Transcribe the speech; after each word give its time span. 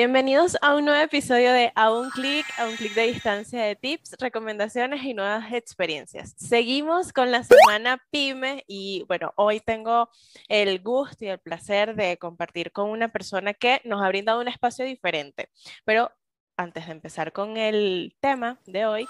Bienvenidos 0.00 0.56
a 0.62 0.76
un 0.76 0.84
nuevo 0.84 1.02
episodio 1.02 1.52
de 1.52 1.72
A 1.74 1.90
un 1.90 2.08
clic, 2.10 2.46
a 2.56 2.68
un 2.68 2.76
clic 2.76 2.94
de 2.94 3.08
distancia 3.08 3.64
de 3.64 3.74
tips, 3.74 4.14
recomendaciones 4.20 5.02
y 5.02 5.12
nuevas 5.12 5.52
experiencias. 5.52 6.36
Seguimos 6.36 7.12
con 7.12 7.32
la 7.32 7.42
semana 7.42 8.00
PyME 8.12 8.62
y 8.68 9.04
bueno, 9.08 9.32
hoy 9.34 9.58
tengo 9.58 10.08
el 10.48 10.80
gusto 10.84 11.24
y 11.24 11.28
el 11.30 11.40
placer 11.40 11.96
de 11.96 12.16
compartir 12.16 12.70
con 12.70 12.90
una 12.90 13.08
persona 13.08 13.54
que 13.54 13.80
nos 13.84 14.00
ha 14.00 14.06
brindado 14.06 14.40
un 14.40 14.46
espacio 14.46 14.84
diferente. 14.84 15.48
Pero 15.84 16.12
antes 16.56 16.86
de 16.86 16.92
empezar 16.92 17.32
con 17.32 17.56
el 17.56 18.14
tema 18.20 18.60
de 18.66 18.86
hoy, 18.86 19.04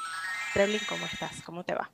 Trelin, 0.54 0.80
¿cómo 0.88 1.04
estás? 1.04 1.42
¿Cómo 1.42 1.64
te 1.64 1.74
va? 1.74 1.90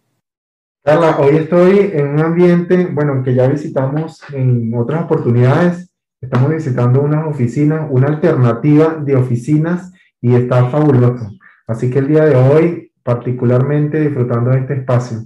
Carla, 0.85 1.19
hoy 1.19 1.39
estoy 1.39 1.91
en 1.95 2.11
un 2.11 2.21
ambiente, 2.21 2.87
bueno, 2.93 3.25
que 3.25 3.35
ya 3.35 3.49
visitamos 3.49 4.23
en 4.33 4.73
otras 4.73 5.03
oportunidades 5.03 5.91
Estamos 6.25 6.51
visitando 6.51 7.03
unas 7.03 7.27
oficinas, 7.27 7.87
una 7.91 8.09
alternativa 8.09 8.95
de 8.95 9.15
oficinas 9.15 9.93
y 10.23 10.35
está 10.35 10.71
fabuloso. 10.71 11.31
Así 11.67 11.91
que 11.91 11.99
el 11.99 12.09
día 12.09 12.25
de 12.25 12.35
hoy, 12.35 12.93
particularmente 13.03 14.01
disfrutando 14.01 14.51
de 14.51 14.61
este 14.61 14.75
espacio. 14.75 15.19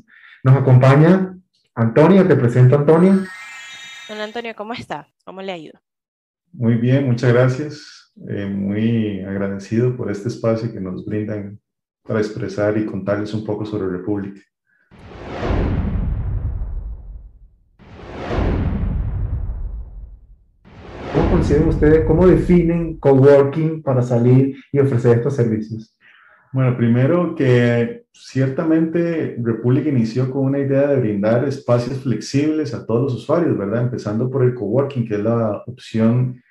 Nos 0.42 0.56
acompaña 0.56 1.36
Antonio, 1.77 2.27
te 2.27 2.34
presento 2.34 2.74
Antonio. 2.74 3.12
Don 4.08 4.19
Antonio, 4.19 4.55
¿cómo 4.56 4.72
está? 4.72 5.06
¿Cómo 5.24 5.41
le 5.41 5.52
ha 5.52 5.56
ido? 5.56 5.80
Muy 6.52 6.74
bien, 6.74 7.06
muchas 7.06 7.33
gracias. 7.33 8.12
Eh, 8.28 8.46
muy 8.46 9.20
agradecido 9.20 9.96
por 9.96 10.10
este 10.10 10.27
espacio 10.27 10.72
que 10.72 10.80
nos 10.80 11.06
brindan 11.06 11.60
para 12.02 12.19
expresar 12.19 12.77
y 12.77 12.86
contarles 12.86 13.33
un 13.34 13.44
poco 13.44 13.64
sobre 13.64 13.88
República. 13.88 14.41
Consideran 21.38 21.69
ustedes, 21.69 22.05
cómo 22.05 22.27
definen 22.27 22.98
coworking 22.98 23.83
para 23.83 24.03
salir 24.03 24.56
y 24.72 24.81
ofrecer 24.81 25.19
estos 25.19 25.36
servicios? 25.36 25.97
Bueno, 26.53 26.77
primero 26.77 27.34
que 27.36 28.06
ciertamente 28.12 29.36
República 29.41 29.89
inició 29.89 30.30
con 30.33 30.47
una 30.47 30.58
idea 30.58 30.89
de 30.89 30.97
brindar 30.97 31.47
espacios 31.47 32.03
flexibles 32.03 32.75
a 32.75 32.84
todos 32.84 33.12
los 33.12 33.22
usuarios, 33.22 33.56
¿verdad? 33.56 33.83
Empezando 33.83 34.28
por 34.28 34.42
el 34.42 34.55
coworking, 34.55 35.06
que 35.06 35.14
es 35.14 35.20
la 35.20 35.62
opción, 35.67 36.42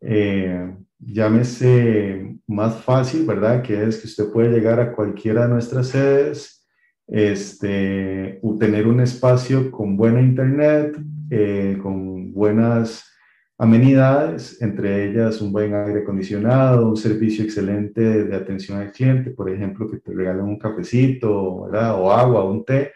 eh, 0.00 0.76
llámese 1.00 2.38
más 2.46 2.76
fácil, 2.84 3.26
¿verdad? 3.26 3.62
Que 3.62 3.82
es 3.82 3.98
que 3.98 4.06
usted 4.06 4.30
puede 4.30 4.50
llegar 4.50 4.78
a 4.78 4.92
cualquiera 4.92 5.42
de 5.42 5.54
nuestras 5.54 5.88
sedes, 5.88 6.64
este, 7.08 8.40
tener 8.60 8.86
un 8.86 9.00
espacio 9.00 9.72
con 9.72 9.96
buena 9.96 10.20
internet, 10.20 10.96
eh, 11.30 11.78
con 11.82 12.32
buenas 12.32 13.15
amenidades, 13.58 14.60
entre 14.60 15.10
ellas 15.10 15.40
un 15.40 15.50
buen 15.50 15.74
aire 15.74 16.00
acondicionado, 16.00 16.88
un 16.88 16.96
servicio 16.96 17.44
excelente 17.44 18.24
de 18.24 18.36
atención 18.36 18.78
al 18.78 18.92
cliente, 18.92 19.30
por 19.30 19.50
ejemplo, 19.50 19.88
que 19.90 19.98
te 19.98 20.12
regalen 20.12 20.44
un 20.44 20.58
cafecito, 20.58 21.62
¿verdad? 21.62 22.00
O 22.00 22.12
agua, 22.12 22.44
un 22.44 22.64
té. 22.64 22.92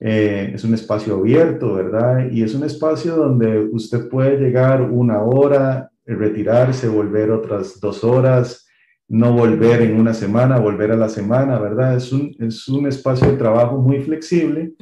Eh, 0.00 0.52
es 0.54 0.64
un 0.64 0.74
espacio 0.74 1.16
abierto, 1.16 1.74
¿verdad? 1.74 2.28
Y 2.30 2.42
es 2.42 2.54
un 2.54 2.64
espacio 2.64 3.14
donde 3.14 3.58
usted 3.58 4.08
puede 4.08 4.38
llegar 4.38 4.82
una 4.82 5.22
hora, 5.22 5.90
retirarse, 6.04 6.88
volver 6.88 7.30
otras 7.30 7.78
dos 7.78 8.02
horas, 8.02 8.66
no 9.08 9.32
volver 9.34 9.82
en 9.82 10.00
una 10.00 10.14
semana, 10.14 10.58
volver 10.58 10.90
a 10.90 10.96
la 10.96 11.08
semana, 11.08 11.58
¿verdad? 11.58 11.96
Es 11.96 12.12
un, 12.12 12.34
es 12.38 12.66
un 12.66 12.86
espacio 12.86 13.30
de 13.30 13.36
trabajo 13.36 13.78
muy 13.78 14.00
flexible 14.00 14.72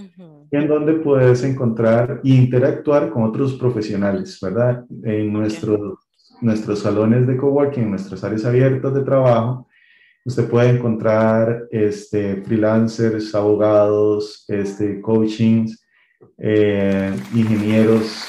en 0.51 0.67
donde 0.67 0.95
puedes 0.95 1.43
encontrar 1.45 2.20
e 2.25 2.31
interactuar 2.31 3.11
con 3.11 3.23
otros 3.25 3.55
profesionales, 3.55 4.39
¿verdad? 4.41 4.84
En 5.05 5.33
nuestros, 5.33 5.98
nuestros 6.41 6.81
salones 6.81 7.27
de 7.27 7.37
coworking, 7.37 7.84
en 7.84 7.91
nuestras 7.91 8.25
áreas 8.25 8.45
abiertas 8.45 8.95
de 8.95 9.03
trabajo, 9.03 9.69
usted 10.25 10.48
puede 10.48 10.70
encontrar 10.70 11.67
este, 11.70 12.42
freelancers, 12.42 13.35
abogados, 13.35 14.45
este, 14.48 15.01
coachings, 15.01 15.85
eh, 16.39 17.14
ingenieros 17.35 18.27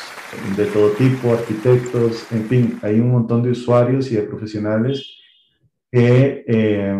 de 0.56 0.66
todo 0.66 0.92
tipo, 0.92 1.34
arquitectos, 1.34 2.32
en 2.32 2.46
fin, 2.46 2.80
hay 2.82 3.00
un 3.00 3.12
montón 3.12 3.44
de 3.44 3.52
usuarios 3.52 4.12
y 4.12 4.16
de 4.16 4.22
profesionales 4.22 5.18
que 5.92 6.46
eh, 6.48 6.96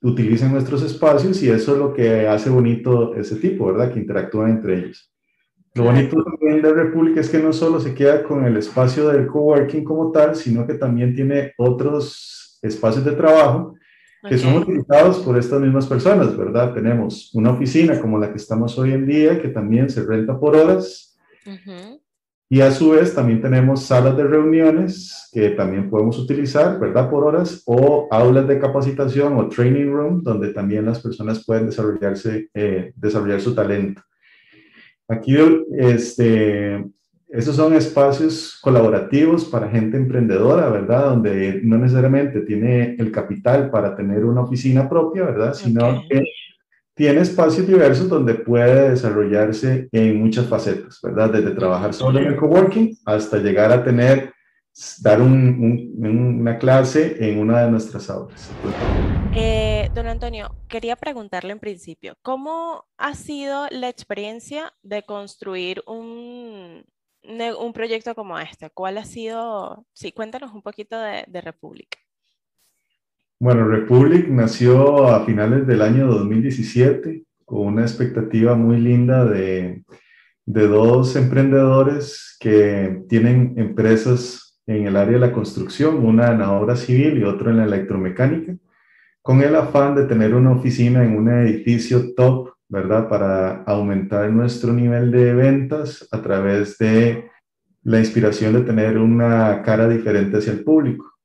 utilizan 0.00 0.52
nuestros 0.52 0.82
espacios 0.82 1.42
y 1.42 1.50
eso 1.50 1.72
es 1.72 1.78
lo 1.78 1.92
que 1.92 2.28
hace 2.28 2.50
bonito 2.50 3.14
ese 3.14 3.36
tipo, 3.36 3.66
¿verdad? 3.66 3.92
Que 3.92 4.00
interactúan 4.00 4.50
entre 4.50 4.78
ellos. 4.78 5.12
Lo 5.74 5.84
bonito 5.84 6.16
también 6.24 6.62
de 6.62 6.72
República 6.72 7.20
es 7.20 7.28
que 7.28 7.38
no 7.38 7.52
solo 7.52 7.78
se 7.78 7.94
queda 7.94 8.24
con 8.24 8.44
el 8.44 8.56
espacio 8.56 9.08
del 9.08 9.26
coworking 9.26 9.84
como 9.84 10.10
tal, 10.10 10.34
sino 10.34 10.66
que 10.66 10.74
también 10.74 11.14
tiene 11.14 11.52
otros 11.56 12.58
espacios 12.62 13.04
de 13.04 13.12
trabajo 13.12 13.74
que 14.28 14.36
son 14.36 14.56
utilizados 14.56 15.18
por 15.20 15.38
estas 15.38 15.60
mismas 15.60 15.86
personas, 15.86 16.36
¿verdad? 16.36 16.74
Tenemos 16.74 17.32
una 17.34 17.52
oficina 17.52 18.00
como 18.00 18.18
la 18.18 18.30
que 18.30 18.36
estamos 18.36 18.76
hoy 18.76 18.92
en 18.92 19.06
día, 19.06 19.40
que 19.40 19.48
también 19.48 19.88
se 19.88 20.04
renta 20.04 20.38
por 20.38 20.56
horas. 20.56 21.16
Y 22.50 22.62
a 22.62 22.70
su 22.70 22.90
vez 22.90 23.14
también 23.14 23.42
tenemos 23.42 23.84
salas 23.84 24.16
de 24.16 24.24
reuniones 24.24 25.28
que 25.32 25.50
también 25.50 25.90
podemos 25.90 26.18
utilizar, 26.18 26.80
¿verdad? 26.80 27.10
Por 27.10 27.24
horas, 27.24 27.62
o 27.66 28.08
aulas 28.10 28.48
de 28.48 28.58
capacitación 28.58 29.36
o 29.36 29.48
training 29.48 29.90
room, 29.90 30.22
donde 30.22 30.54
también 30.54 30.86
las 30.86 31.00
personas 31.00 31.44
pueden 31.44 31.66
desarrollarse, 31.66 32.48
eh, 32.54 32.92
desarrollar 32.96 33.40
su 33.42 33.54
talento. 33.54 34.02
Aquí, 35.06 35.36
este, 35.76 36.84
esos 37.28 37.56
son 37.56 37.74
espacios 37.74 38.58
colaborativos 38.62 39.44
para 39.44 39.68
gente 39.68 39.98
emprendedora, 39.98 40.70
¿verdad? 40.70 41.10
Donde 41.10 41.60
no 41.62 41.76
necesariamente 41.76 42.40
tiene 42.40 42.96
el 42.98 43.12
capital 43.12 43.70
para 43.70 43.94
tener 43.94 44.24
una 44.24 44.40
oficina 44.40 44.88
propia, 44.88 45.24
¿verdad? 45.24 45.52
Sino 45.52 46.02
que 46.08 46.24
tiene 46.98 47.20
espacios 47.20 47.64
diversos 47.64 48.08
donde 48.08 48.34
puede 48.34 48.90
desarrollarse 48.90 49.88
en 49.92 50.20
muchas 50.20 50.46
facetas, 50.46 50.98
¿verdad? 51.00 51.30
Desde 51.30 51.52
trabajar 51.52 51.94
solo 51.94 52.18
en 52.18 52.26
el 52.26 52.36
coworking 52.36 52.98
hasta 53.06 53.38
llegar 53.38 53.70
a 53.70 53.84
tener, 53.84 54.34
dar 55.00 55.22
una 55.22 56.58
clase 56.58 57.16
en 57.20 57.38
una 57.38 57.62
de 57.62 57.70
nuestras 57.70 58.10
aulas. 58.10 58.50
Eh, 59.32 59.88
don 59.94 60.08
Antonio, 60.08 60.50
quería 60.68 60.96
preguntarle 60.96 61.52
en 61.52 61.60
principio, 61.60 62.16
¿cómo 62.20 62.84
ha 62.96 63.14
sido 63.14 63.68
la 63.70 63.88
experiencia 63.88 64.74
de 64.82 65.04
construir 65.04 65.84
un, 65.86 66.84
un 67.22 67.72
proyecto 67.72 68.16
como 68.16 68.40
este? 68.40 68.70
¿Cuál 68.70 68.98
ha 68.98 69.04
sido? 69.04 69.86
Sí, 69.92 70.10
cuéntanos 70.10 70.52
un 70.52 70.62
poquito 70.62 70.98
de, 70.98 71.24
de 71.28 71.40
República. 71.42 71.98
Bueno, 73.40 73.68
Republic 73.68 74.28
nació 74.28 75.06
a 75.06 75.24
finales 75.24 75.64
del 75.64 75.82
año 75.82 76.08
2017 76.08 77.22
con 77.44 77.68
una 77.68 77.82
expectativa 77.82 78.56
muy 78.56 78.80
linda 78.80 79.24
de, 79.24 79.84
dos 80.44 81.14
emprendedores 81.14 82.36
que 82.40 83.04
tienen 83.08 83.54
empresas 83.56 84.58
en 84.66 84.88
el 84.88 84.96
área 84.96 85.14
de 85.14 85.26
la 85.26 85.32
construcción, 85.32 86.04
una 86.04 86.32
en 86.32 86.40
la 86.40 86.50
obra 86.50 86.74
civil 86.74 87.18
y 87.18 87.22
otra 87.22 87.50
en 87.50 87.58
la 87.58 87.64
electromecánica, 87.64 88.56
con 89.22 89.40
el 89.40 89.54
afán 89.54 89.94
de 89.94 90.06
tener 90.06 90.34
una 90.34 90.50
oficina 90.50 91.04
en 91.04 91.16
un 91.16 91.28
edificio 91.28 92.14
top, 92.14 92.54
¿verdad? 92.68 93.08
Para 93.08 93.62
aumentar 93.62 94.28
nuestro 94.32 94.72
nivel 94.72 95.12
de 95.12 95.32
ventas 95.34 96.08
a 96.10 96.20
través 96.20 96.76
de 96.78 97.30
la 97.84 98.00
inspiración 98.00 98.52
de 98.54 98.62
tener 98.62 98.98
una 98.98 99.62
cara 99.62 99.88
diferente 99.88 100.38
hacia 100.38 100.52
el 100.54 100.64
público. 100.64 101.17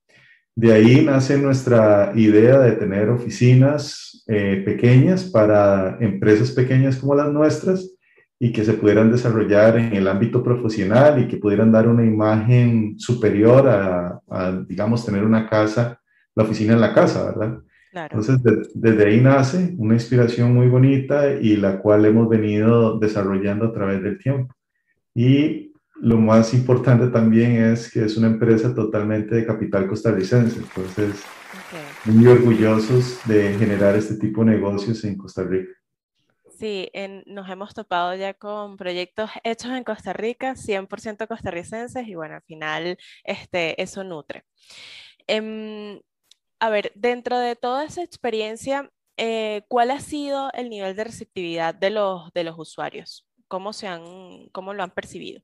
De 0.55 0.71
ahí 0.71 1.03
nace 1.03 1.37
nuestra 1.37 2.11
idea 2.15 2.59
de 2.59 2.73
tener 2.73 3.09
oficinas 3.09 4.23
eh, 4.27 4.61
pequeñas 4.63 5.23
para 5.25 5.97
empresas 5.99 6.51
pequeñas 6.51 6.97
como 6.97 7.15
las 7.15 7.31
nuestras 7.31 7.89
y 8.39 8.51
que 8.51 8.63
se 8.63 8.73
pudieran 8.73 9.11
desarrollar 9.11 9.77
en 9.77 9.95
el 9.95 10.07
ámbito 10.07 10.43
profesional 10.43 11.21
y 11.21 11.27
que 11.27 11.37
pudieran 11.37 11.71
dar 11.71 11.87
una 11.87 12.05
imagen 12.05 12.99
superior 12.99 13.67
a, 13.67 14.63
digamos, 14.67 15.05
tener 15.05 15.23
una 15.23 15.49
casa, 15.49 15.99
la 16.35 16.43
oficina 16.43 16.73
en 16.73 16.81
la 16.81 16.93
casa, 16.93 17.25
¿verdad? 17.25 17.59
Entonces, 17.93 18.39
desde 18.73 19.05
ahí 19.05 19.21
nace 19.21 19.75
una 19.77 19.93
inspiración 19.93 20.53
muy 20.53 20.67
bonita 20.67 21.31
y 21.33 21.55
la 21.57 21.79
cual 21.79 22.05
hemos 22.05 22.27
venido 22.27 22.99
desarrollando 22.99 23.65
a 23.65 23.73
través 23.73 24.01
del 24.01 24.17
tiempo. 24.17 24.53
Y 25.15 25.72
lo 25.95 26.17
más 26.17 26.53
importante 26.53 27.07
también 27.07 27.57
es 27.57 27.91
que 27.91 28.05
es 28.05 28.17
una 28.17 28.27
empresa 28.27 28.73
totalmente 28.73 29.35
de 29.35 29.45
capital 29.45 29.87
costarricense, 29.87 30.59
entonces 30.59 31.23
muy 32.05 32.27
orgullosos 32.27 33.19
de 33.25 33.55
generar 33.57 33.95
este 33.95 34.15
tipo 34.15 34.43
de 34.43 34.51
negocios 34.51 35.03
en 35.03 35.17
Costa 35.17 35.43
Rica. 35.43 35.71
Sí, 36.57 36.89
nos 37.25 37.49
hemos 37.49 37.73
topado 37.73 38.15
ya 38.15 38.33
con 38.33 38.77
proyectos 38.77 39.29
hechos 39.43 39.71
en 39.71 39.83
Costa 39.83 40.13
Rica, 40.13 40.55
100% 40.55 41.27
costarricenses, 41.27 42.07
y 42.07 42.15
bueno, 42.15 42.35
al 42.35 42.43
final 42.43 42.97
este, 43.23 43.81
eso 43.81 44.03
nutre. 44.03 44.43
Em, 45.27 45.99
a 46.59 46.69
ver, 46.69 46.91
dentro 46.95 47.37
de 47.39 47.55
toda 47.55 47.83
esa 47.85 48.03
experiencia, 48.03 48.89
eh, 49.17 49.63
¿cuál 49.67 49.91
ha 49.91 49.99
sido 49.99 50.51
el 50.53 50.69
nivel 50.69 50.95
de 50.95 51.03
receptividad 51.03 51.75
de 51.75 51.89
los, 51.89 52.31
de 52.33 52.43
los 52.43 52.57
usuarios? 52.57 53.27
¿Cómo, 53.47 53.73
se 53.73 53.87
han, 53.87 54.47
¿Cómo 54.51 54.73
lo 54.73 54.83
han 54.83 54.91
percibido? 54.91 55.41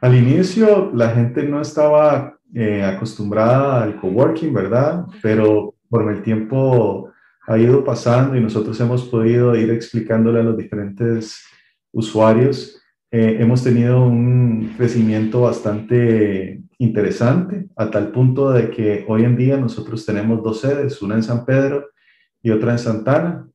Al 0.00 0.14
inicio 0.14 0.90
la 0.94 1.10
gente 1.10 1.42
no 1.44 1.60
estaba 1.60 2.38
eh, 2.54 2.82
acostumbrada 2.82 3.82
al 3.82 3.96
coworking, 4.00 4.52
¿verdad? 4.52 5.06
Pero 5.22 5.74
por 5.88 6.10
el 6.10 6.22
tiempo 6.22 7.10
ha 7.46 7.58
ido 7.58 7.84
pasando 7.84 8.36
y 8.36 8.40
nosotros 8.40 8.78
hemos 8.80 9.04
podido 9.04 9.54
ir 9.54 9.70
explicándole 9.70 10.40
a 10.40 10.44
los 10.44 10.56
diferentes 10.56 11.44
usuarios, 11.92 12.80
eh, 13.10 13.36
hemos 13.38 13.62
tenido 13.62 14.04
un 14.04 14.74
crecimiento 14.76 15.42
bastante 15.42 16.60
interesante, 16.78 17.68
a 17.76 17.90
tal 17.90 18.10
punto 18.10 18.50
de 18.50 18.70
que 18.70 19.04
hoy 19.06 19.24
en 19.24 19.36
día 19.36 19.56
nosotros 19.56 20.04
tenemos 20.04 20.42
dos 20.42 20.60
sedes, 20.60 21.00
una 21.00 21.14
en 21.14 21.22
San 21.22 21.44
Pedro 21.44 21.90
y 22.42 22.50
otra 22.50 22.72
en 22.72 22.78
Santana. 22.78 23.46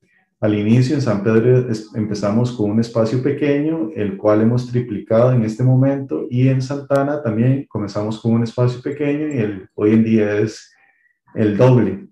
Al 0.42 0.58
inicio 0.58 0.96
en 0.96 1.02
San 1.02 1.22
Pedro 1.22 1.68
empezamos 1.96 2.54
con 2.54 2.72
un 2.72 2.80
espacio 2.80 3.22
pequeño, 3.22 3.90
el 3.94 4.16
cual 4.16 4.42
hemos 4.42 4.72
triplicado 4.72 5.34
en 5.34 5.44
este 5.44 5.64
momento, 5.64 6.28
y 6.30 6.48
en 6.48 6.62
Santana 6.62 7.22
también 7.22 7.66
comenzamos 7.68 8.22
con 8.22 8.32
un 8.32 8.44
espacio 8.44 8.82
pequeño 8.82 9.28
y 9.28 9.38
el, 9.38 9.70
hoy 9.76 9.92
en 9.92 10.04
día 10.06 10.38
es 10.38 10.74
el 11.36 11.58
doble. 11.58 12.08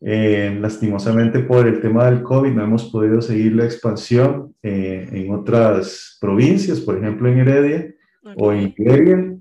Eh, 0.00 0.56
lastimosamente 0.60 1.40
por 1.40 1.66
el 1.66 1.80
tema 1.80 2.04
del 2.04 2.22
COVID 2.22 2.52
no 2.52 2.62
hemos 2.62 2.84
podido 2.90 3.20
seguir 3.20 3.56
la 3.56 3.64
expansión 3.64 4.54
eh, 4.62 5.08
en 5.10 5.34
otras 5.34 6.16
provincias, 6.20 6.78
por 6.78 6.96
ejemplo 6.96 7.28
en 7.28 7.38
Heredia 7.38 7.94
o 8.36 8.52
en 8.52 8.72
Iberia, 8.76 9.36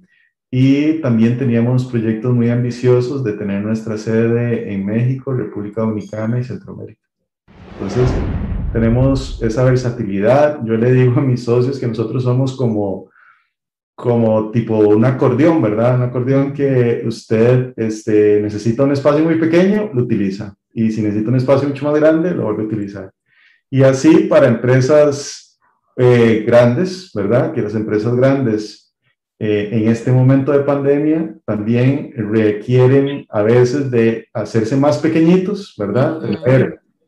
y 0.50 1.02
también 1.02 1.38
teníamos 1.38 1.86
proyectos 1.86 2.34
muy 2.34 2.50
ambiciosos 2.50 3.24
de 3.24 3.34
tener 3.34 3.62
nuestra 3.62 3.96
sede 3.96 4.74
en 4.74 4.84
México, 4.84 5.34
República 5.34 5.82
Dominicana 5.82 6.40
y 6.40 6.44
Centroamérica. 6.44 7.03
Entonces, 7.74 8.10
tenemos 8.72 9.42
esa 9.42 9.64
versatilidad. 9.64 10.60
Yo 10.66 10.76
le 10.76 10.92
digo 10.92 11.20
a 11.20 11.24
mis 11.24 11.44
socios 11.44 11.80
que 11.80 11.88
nosotros 11.88 12.24
somos 12.24 12.56
como, 12.56 13.10
como 13.96 14.52
tipo 14.52 14.78
un 14.78 15.06
acordeón, 15.06 15.62
¿verdad? 15.62 15.96
Un 15.96 16.04
acordeón 16.04 16.54
que 16.54 17.04
usted 17.06 17.74
este, 17.78 18.42
necesita 18.42 18.84
un 18.84 18.92
espacio 18.92 19.24
muy 19.24 19.36
pequeño, 19.36 19.92
lo 19.94 20.04
utiliza. 20.04 20.56
Y 20.74 20.92
si 20.92 21.02
necesita 21.02 21.30
un 21.30 21.36
espacio 21.36 21.68
mucho 21.68 21.86
más 21.86 22.00
grande, 22.00 22.32
lo 22.32 22.44
vuelve 22.44 22.64
a 22.64 22.66
utilizar. 22.66 23.12
Y 23.70 23.84
así 23.84 24.26
para 24.30 24.48
empresas 24.48 25.60
eh, 25.98 26.44
grandes, 26.46 27.12
¿verdad? 27.14 27.54
Que 27.54 27.62
las 27.62 27.76
empresas 27.76 28.16
grandes 28.16 28.96
eh, 29.40 29.70
en 29.72 29.88
este 29.88 30.12
momento 30.12 30.52
de 30.52 30.60
pandemia 30.60 31.36
también 31.46 32.14
requieren 32.16 33.26
a 33.30 33.44
veces 33.44 33.92
de 33.92 34.28
hacerse 34.34 34.76
más 34.78 35.00
pequeñitos, 35.00 35.76
¿verdad? 35.78 36.22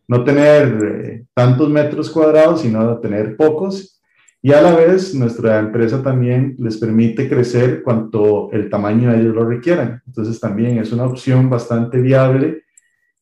No 0.07 0.23
tener 0.23 0.79
eh, 0.83 1.25
tantos 1.33 1.69
metros 1.69 2.09
cuadrados, 2.09 2.61
sino 2.61 2.99
tener 2.99 3.35
pocos. 3.35 4.01
Y 4.41 4.53
a 4.53 4.61
la 4.61 4.75
vez, 4.75 5.15
nuestra 5.15 5.57
empresa 5.59 6.03
también 6.03 6.55
les 6.59 6.77
permite 6.77 7.27
crecer 7.27 7.81
cuanto 7.81 8.51
el 8.51 8.69
tamaño 8.69 9.11
de 9.11 9.21
ellos 9.21 9.35
lo 9.35 9.45
requieran. 9.45 10.03
Entonces, 10.05 10.39
también 10.39 10.77
es 10.77 10.91
una 10.91 11.05
opción 11.05 11.49
bastante 11.49 11.99
viable 11.99 12.63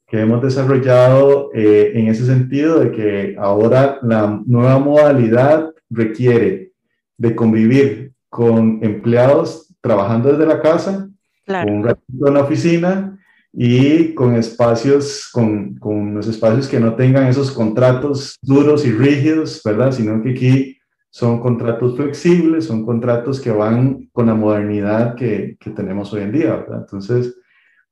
que 0.06 0.20
hemos 0.20 0.44
desarrollado 0.44 1.50
eh, 1.54 1.94
en 1.96 2.08
ese 2.08 2.26
sentido 2.26 2.80
de 2.80 2.92
que 2.92 3.36
ahora 3.40 4.00
la 4.04 4.42
nueva 4.46 4.78
modalidad 4.80 5.72
requiere 5.90 6.74
de 7.18 7.36
convivir 7.36 8.12
con 8.30 8.80
empleados 8.84 9.74
trabajando 9.80 10.32
desde 10.32 10.46
la 10.46 10.62
casa, 10.62 11.10
con 11.46 11.70
un 11.70 11.84
ratito 11.84 12.28
en 12.28 12.34
la 12.34 12.42
oficina 12.42 13.20
y 13.54 14.16
con 14.16 14.36
espacios, 14.36 15.30
con, 15.32 15.76
con 15.76 15.96
unos 15.96 16.28
espacios 16.28 16.68
que 16.68 16.80
no 16.80 16.96
tengan 16.96 17.28
esos 17.28 17.52
contratos 17.52 18.38
duros 18.42 18.84
y 18.86 18.92
rígidos, 18.92 19.62
¿verdad? 19.64 19.92
Sino 19.92 20.22
que 20.24 20.32
aquí 20.32 20.78
son 21.12 21.40
contratos 21.40 21.96
flexibles, 21.96 22.66
son 22.66 22.84
contratos 22.84 23.40
que 23.40 23.52
van 23.52 24.10
con 24.12 24.26
la 24.26 24.34
modernidad 24.34 25.14
que, 25.14 25.56
que 25.60 25.70
tenemos 25.70 26.12
hoy 26.12 26.24
en 26.24 26.32
día, 26.32 26.56
¿verdad? 26.56 26.80
Entonces, 26.80 27.38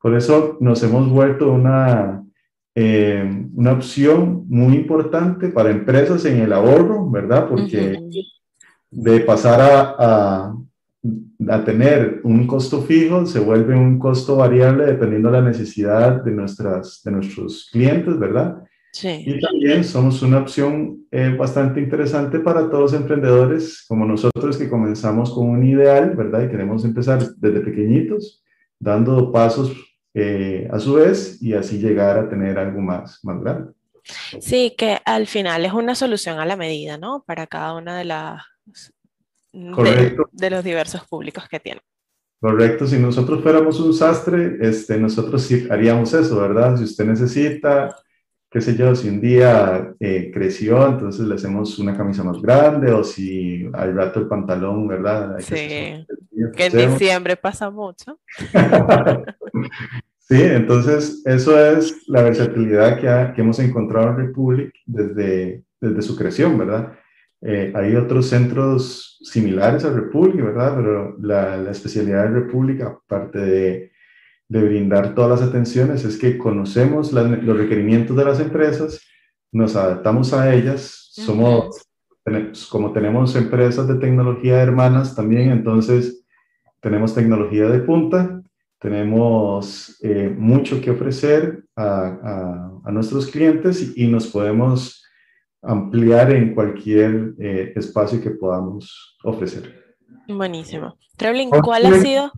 por 0.02 0.16
eso 0.16 0.58
nos 0.60 0.82
hemos 0.82 1.08
vuelto 1.08 1.52
una, 1.52 2.24
eh, 2.74 3.48
una 3.54 3.74
opción 3.74 4.46
muy 4.50 4.74
importante 4.74 5.50
para 5.50 5.70
empresas 5.70 6.26
en 6.26 6.42
el 6.42 6.54
ahorro, 6.54 7.08
¿verdad? 7.12 7.48
Porque 7.48 8.00
de 8.90 9.20
pasar 9.20 9.62
a, 9.62 9.96
a, 10.00 10.56
a 11.48 11.64
tener 11.66 12.22
un 12.24 12.46
costo 12.46 12.82
fijo 12.82 13.26
se 13.26 13.40
vuelve 13.40 13.76
un 13.76 13.98
costo 13.98 14.36
variable 14.36 14.86
dependiendo 14.86 15.32
de 15.32 15.42
la 15.42 15.48
necesidad 15.48 16.24
de, 16.24 16.32
nuestras, 16.32 17.02
de 17.04 17.12
nuestros 17.12 17.70
clientes, 17.72 18.20
¿verdad? 18.20 18.64
Sí. 18.94 19.24
Y 19.26 19.40
también 19.40 19.84
somos 19.84 20.22
una 20.22 20.40
opción 20.40 21.06
eh, 21.12 21.34
bastante 21.38 21.80
interesante 21.80 22.40
para 22.40 22.70
todos 22.70 22.92
los 22.92 22.94
emprendedores 22.94 23.84
como 23.88 24.06
nosotros 24.06 24.58
que 24.58 24.70
comenzamos 24.70 25.32
con 25.34 25.50
un 25.50 25.66
ideal, 25.66 26.16
¿verdad? 26.16 26.44
Y 26.44 26.50
queremos 26.50 26.84
empezar 26.84 27.20
desde 27.38 27.62
pequeñitos, 27.62 28.44
dando 28.78 29.32
pasos 29.32 29.72
eh, 30.14 30.68
a 30.72 30.78
su 30.78 30.96
vez 30.96 31.42
y 31.42 31.54
así 31.54 31.80
llegar 31.80 32.18
a 32.18 32.30
tener 32.30 32.60
algo 32.60 32.82
más, 32.82 33.20
más 33.24 33.42
grande. 33.42 33.72
Sí, 34.40 34.76
que 34.78 35.00
al 35.06 35.26
final 35.26 35.66
es 35.66 35.74
una 35.74 35.96
solución 35.96 36.40
a 36.40 36.46
la 36.46 36.58
medida, 36.58 36.98
¿no? 36.98 37.24
Para 37.26 37.48
cada 37.48 37.76
una 37.76 37.98
de 37.98 38.06
las 38.06 38.42
de, 39.52 40.50
los 40.50 40.64
diversos 40.64 41.06
públicos 41.08 41.48
que 41.50 41.60
tiene. 41.60 41.82
Correcto, 42.40 42.88
si 42.88 42.98
nosotros 42.98 43.44
fuéramos 43.44 43.80
un 43.80 43.94
sastre, 43.94 44.58
este, 44.62 44.98
nosotros 44.98 45.44
sí 45.44 45.68
haríamos 45.70 46.14
eso, 46.14 46.42
¿verdad? 46.42 46.76
Si 46.76 46.86
usted 46.86 47.06
necesita, 47.06 47.96
qué 48.50 48.62
sé 48.62 48.76
yo, 48.76 48.96
si 48.96 49.10
un 49.10 49.22
día 49.22 49.94
eh, 50.00 50.32
creció, 50.34 50.88
entonces 50.88 51.28
le 51.28 51.36
hacemos 51.36 51.78
una 51.78 51.96
camisa 51.96 52.24
más 52.24 52.42
grande, 52.42 52.92
o 52.92 53.04
si 53.04 53.70
al 53.74 53.96
rato 53.96 54.22
el 54.22 54.28
pantalón, 54.28 54.88
¿verdad? 54.88 55.38
sí, 55.40 55.54
que, 55.54 56.06
que 56.56 56.66
en 56.66 56.92
diciembre 56.92 57.36
pasa 57.36 57.70
mucho. 57.70 58.20
sí, 60.18 60.42
entonces 60.42 61.22
eso 61.26 61.64
es 61.64 62.08
la 62.08 62.24
versatilidad 62.24 62.96
que, 62.96 63.36
que 63.36 63.42
hemos 63.42 63.60
encontrado 63.60 64.10
en 64.10 64.18
Republic 64.18 64.74
desde, 64.88 65.64
desde 65.80 66.02
su 66.02 66.16
creación, 66.16 66.58
¿verdad? 66.58 66.94
Eh, 67.42 67.72
hay 67.76 67.96
otros 67.96 68.28
centros 68.28 69.18
similares 69.24 69.84
a 69.84 69.92
República, 69.92 70.44
¿verdad? 70.44 70.76
Pero 70.76 71.18
la, 71.20 71.58
la 71.58 71.72
especialidad 71.72 72.24
de 72.26 72.40
República, 72.42 73.00
aparte 73.04 73.40
de, 73.40 73.92
de, 74.48 74.62
brindar 74.62 75.16
todas 75.16 75.42
las 75.42 75.50
atenciones, 75.50 76.06
es 76.06 76.18
que 76.18 76.38
conocemos 76.38 77.12
los 77.12 77.58
requerimientos 77.58 78.16
de 78.16 78.26
las 78.26 78.40
empresas, 78.40 79.02
nos 79.52 79.76
adaptamos 79.76 80.34
a 80.34 80.54
ellas, 80.54 81.10
somos, 81.12 81.82
como 82.70 82.94
tenemos 82.94 83.36
empresas 83.36 83.88
de 83.88 83.96
tecnología 83.96 84.62
hermanas 84.62 85.16
también, 85.16 85.50
entonces 85.52 86.24
tenemos 86.80 87.16
tecnología 87.16 87.68
de 87.70 87.80
punta, 87.80 88.42
tenemos 88.80 89.98
eh, 90.04 90.34
mucho 90.36 90.80
que 90.80 90.92
ofrecer 90.92 91.66
a, 91.76 92.06
a, 92.06 92.72
a 92.86 92.92
nuestros 92.92 93.28
clientes 93.28 93.94
y, 93.96 94.06
y 94.06 94.08
nos 94.08 94.28
podemos 94.28 95.01
ampliar 95.62 96.32
en 96.32 96.54
cualquier 96.56 97.34
eh, 97.40 97.74
espacio 97.76 98.22
que 98.22 98.32
podamos 98.32 99.18
ofrecer. 99.24 99.96
Buenísimo. 100.28 100.98
Treblin, 101.18 101.50
¿cuál 101.50 101.86
ha 101.86 101.94
sido? 102.00 102.32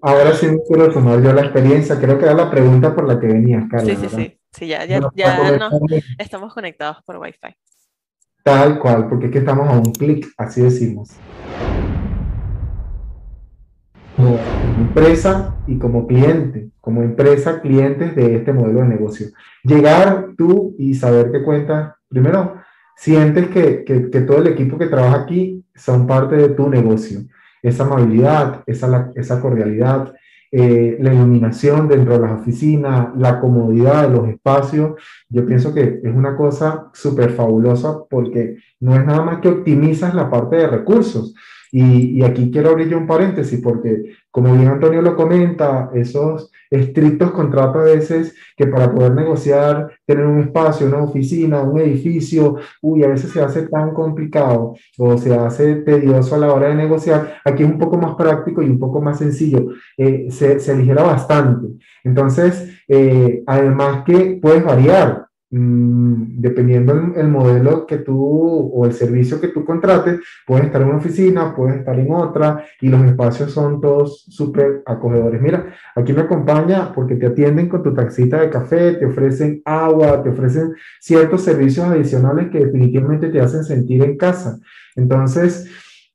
Ahora 0.00 0.34
sí 0.34 0.48
quiero 0.68 0.92
tomar 0.92 1.22
yo 1.22 1.32
la 1.32 1.42
experiencia. 1.42 1.98
Creo 1.98 2.18
que 2.18 2.24
era 2.24 2.34
la 2.34 2.50
pregunta 2.50 2.94
por 2.94 3.06
la 3.06 3.18
que 3.18 3.28
venías, 3.28 3.64
Carlos. 3.70 3.88
Sí, 3.88 4.08
sí, 4.08 4.16
sí. 4.16 4.38
Sí, 4.52 4.66
ya, 4.66 4.84
ya, 4.84 5.00
ya 5.14 5.56
no, 5.56 5.70
estamos 6.18 6.52
conectados 6.52 6.98
por 7.06 7.16
Wi-Fi. 7.16 7.56
Tal 8.42 8.78
cual, 8.80 9.08
porque 9.08 9.26
es 9.26 9.32
que 9.32 9.38
estamos 9.38 9.66
a 9.66 9.78
un 9.78 9.92
clic, 9.92 10.26
así 10.36 10.60
decimos. 10.60 11.10
Como 14.22 14.38
empresa 14.78 15.56
y 15.66 15.78
como 15.78 16.06
cliente, 16.06 16.70
como 16.80 17.02
empresa, 17.02 17.60
clientes 17.60 18.14
de 18.14 18.36
este 18.36 18.52
modelo 18.52 18.82
de 18.82 18.86
negocio. 18.86 19.26
Llegar 19.64 20.28
tú 20.38 20.76
y 20.78 20.94
saber 20.94 21.32
qué 21.32 21.42
cuenta 21.42 21.96
primero, 22.08 22.54
sientes 22.94 23.48
que, 23.48 23.82
que, 23.82 24.20
todo 24.20 24.38
el 24.38 24.46
equipo 24.46 24.78
que 24.78 24.86
trabaja 24.86 25.22
aquí 25.22 25.64
son 25.74 26.06
parte 26.06 26.36
de 26.36 26.50
tu 26.50 26.70
negocio. 26.70 27.22
Esa 27.62 27.82
amabilidad, 27.82 28.62
esa, 28.66 29.10
esa 29.16 29.40
cordialidad, 29.40 30.14
eh, 30.52 30.98
la 31.00 31.12
iluminación 31.12 31.88
dentro 31.88 32.12
de 32.12 32.20
las 32.20 32.40
oficinas, 32.42 33.08
la 33.16 33.40
comodidad 33.40 34.08
de 34.08 34.16
los 34.16 34.28
espacios, 34.28 35.00
yo 35.30 35.44
pienso 35.44 35.74
que 35.74 36.00
es 36.00 36.14
una 36.14 36.36
cosa 36.36 36.90
súper 36.92 37.30
fabulosa 37.30 38.04
porque 38.08 38.58
no 38.78 38.94
es 38.94 39.04
nada 39.04 39.22
más 39.24 39.40
que 39.40 39.48
optimizas 39.48 40.14
la 40.14 40.30
parte 40.30 40.54
de 40.54 40.68
recursos, 40.68 41.34
y, 41.74 42.22
aquí 42.22 42.50
quiero 42.50 42.70
abrir 42.70 42.94
un 42.94 43.06
paréntesis 43.06 43.58
porque, 43.62 44.14
como 44.30 44.54
bien 44.54 44.68
Antonio 44.68 45.00
lo 45.00 45.16
comenta, 45.16 45.90
esos 45.94 46.52
estrictos 46.70 47.30
contratos 47.30 47.80
a 47.82 47.84
veces 47.84 48.34
que 48.54 48.66
para 48.66 48.92
poder 48.92 49.12
negociar, 49.14 49.90
tener 50.04 50.26
un 50.26 50.40
espacio, 50.40 50.86
una 50.86 51.02
oficina, 51.02 51.62
un 51.62 51.80
edificio, 51.80 52.56
uy, 52.82 53.02
a 53.04 53.08
veces 53.08 53.30
se 53.30 53.40
hace 53.40 53.68
tan 53.68 53.94
complicado 53.94 54.74
o 54.98 55.16
se 55.16 55.34
hace 55.34 55.76
tedioso 55.76 56.34
a 56.34 56.38
la 56.38 56.52
hora 56.52 56.68
de 56.68 56.74
negociar. 56.74 57.40
Aquí 57.42 57.62
es 57.62 57.70
un 57.70 57.78
poco 57.78 57.96
más 57.96 58.16
práctico 58.16 58.62
y 58.62 58.68
un 58.68 58.78
poco 58.78 59.00
más 59.00 59.18
sencillo. 59.18 59.68
Eh, 59.96 60.26
se, 60.30 60.60
se, 60.60 60.72
aligera 60.72 61.02
bastante. 61.02 61.68
Entonces, 62.04 62.82
eh, 62.86 63.42
además 63.46 64.04
que 64.04 64.38
puedes 64.42 64.62
variar 64.62 65.26
mm, 65.52 66.40
dependiendo 66.40 66.92
el, 66.92 67.12
el, 67.16 67.28
modelo 67.28 67.86
que 67.86 67.98
tú 67.98 68.72
o 68.74 68.84
el 68.84 68.92
servicio 68.92 69.40
que 69.40 69.48
tú 69.48 69.64
contrates, 69.64 70.20
puedes 70.46 70.66
estar 70.66 70.82
en 70.82 70.88
una 70.88 70.96
oficina, 70.96 71.54
puedes 71.54 71.76
estar 71.76 71.98
en 71.98 72.12
otra 72.12 72.64
y 72.80 72.88
los 72.88 73.02
espacios 73.04 73.52
son 73.52 73.80
todos 73.80 74.24
súper 74.28 74.82
acogedores. 74.86 75.40
Mira, 75.40 75.72
aquí 75.94 76.12
me 76.12 76.22
acompaña 76.22 76.92
porque 76.92 77.14
te 77.14 77.26
atienden 77.26 77.68
con 77.68 77.82
tu 77.82 77.94
taxita 77.94 78.40
de 78.40 78.50
café, 78.50 78.94
te 78.94 79.06
ofrecen 79.06 79.62
agua, 79.64 80.22
te 80.22 80.30
ofrecen 80.30 80.74
ciertos 81.00 81.42
servicios 81.42 81.86
adicionales 81.86 82.50
que 82.50 82.64
definitivamente 82.64 83.28
te 83.28 83.40
hacen 83.40 83.62
sentir 83.62 84.02
en 84.02 84.16
casa. 84.16 84.58
Entonces, 84.96 85.70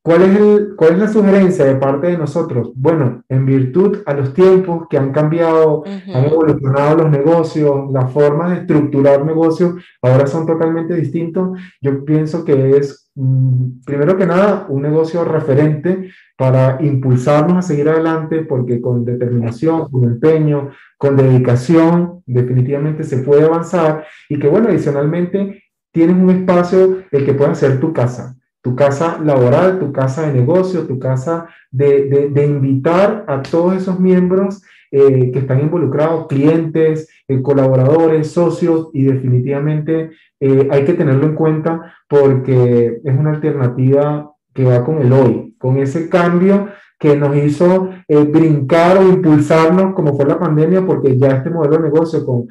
¿Cuál 0.08 0.22
es, 0.22 0.40
el, 0.40 0.76
¿Cuál 0.78 0.94
es 0.94 1.00
la 1.00 1.08
sugerencia 1.10 1.66
de 1.66 1.76
parte 1.76 2.08
de 2.08 2.18
nosotros? 2.18 2.72
Bueno, 2.76 3.26
en 3.28 3.46
virtud 3.46 3.98
a 4.06 4.14
los 4.14 4.34
tiempos 4.34 4.88
que 4.90 4.98
han 4.98 5.12
cambiado, 5.12 5.84
han 5.86 6.24
evolucionado 6.24 7.00
los 7.00 7.12
negocios, 7.12 7.92
las 7.92 8.10
formas 8.14 8.52
de 8.52 8.60
estructurar 8.60 9.26
negocios 9.26 9.84
ahora 10.02 10.26
son 10.26 10.46
totalmente 10.46 10.96
distintos. 10.96 11.60
Yo 11.82 12.06
pienso 12.06 12.46
que 12.46 12.78
es, 12.78 13.12
mm, 13.16 13.82
primero 13.86 14.16
que 14.16 14.26
nada, 14.26 14.66
un 14.70 14.84
negocio 14.84 15.26
referente 15.26 16.10
para 16.38 16.78
impulsarnos 16.82 17.58
a 17.58 17.62
seguir 17.62 17.90
adelante, 17.90 18.46
porque 18.46 18.80
con 18.80 19.04
determinación, 19.04 19.92
con 19.92 20.06
empeño, 20.06 20.70
con 20.98 21.18
dedicación, 21.18 22.24
definitivamente 22.26 23.04
se 23.04 23.18
puede 23.18 23.44
avanzar 23.44 24.06
y 24.30 24.40
que, 24.40 24.48
bueno, 24.48 24.70
adicionalmente, 24.70 25.64
tienes 25.92 26.16
un 26.16 26.30
espacio 26.30 27.04
el 27.12 27.26
que 27.26 27.34
pueda 27.34 27.54
ser 27.56 27.82
tu 27.82 27.92
casa 27.92 28.37
tu 28.68 28.76
casa 28.76 29.18
laboral, 29.24 29.80
tu 29.80 29.94
casa 29.94 30.28
de 30.28 30.34
negocio, 30.34 30.86
tu 30.86 31.00
casa 31.00 31.48
de, 31.72 32.30
de, 32.30 32.46
invitar 32.46 33.24
a 33.26 33.42
todos 33.42 33.78
esos 33.78 33.98
miembros 33.98 34.62
eh, 34.92 35.32
que 35.32 35.40
están 35.40 35.62
involucrados, 35.62 36.28
clientes, 36.28 37.08
eh, 37.30 37.42
colaboradores, 37.42 38.30
socios, 38.30 38.90
y 38.92 39.04
definitivamente 39.04 40.12
eh, 40.42 40.68
hay 40.70 40.84
que 40.84 40.96
tenerlo 40.96 41.28
en 41.28 41.36
cuenta 41.36 41.96
porque 42.10 43.00
es 43.02 43.18
una 43.18 43.32
alternativa 43.32 44.34
que 44.54 44.66
va 44.66 44.84
con 44.84 45.02
el 45.02 45.14
hoy, 45.14 45.56
con 45.58 45.78
ese 45.78 46.10
cambio 46.10 46.68
que 47.00 47.16
nos 47.16 47.36
hizo 47.36 47.90
eh, 48.08 48.24
brincar 48.24 48.98
o 48.98 49.08
impulsarnos 49.08 49.94
como 49.94 50.16
fue 50.16 50.26
la 50.26 50.40
pandemia, 50.40 50.86
porque 50.86 51.18
ya 51.18 51.28
este 51.28 51.50
modelo 51.50 51.78
de 51.78 51.84
negocio, 51.84 52.26
con, 52.26 52.48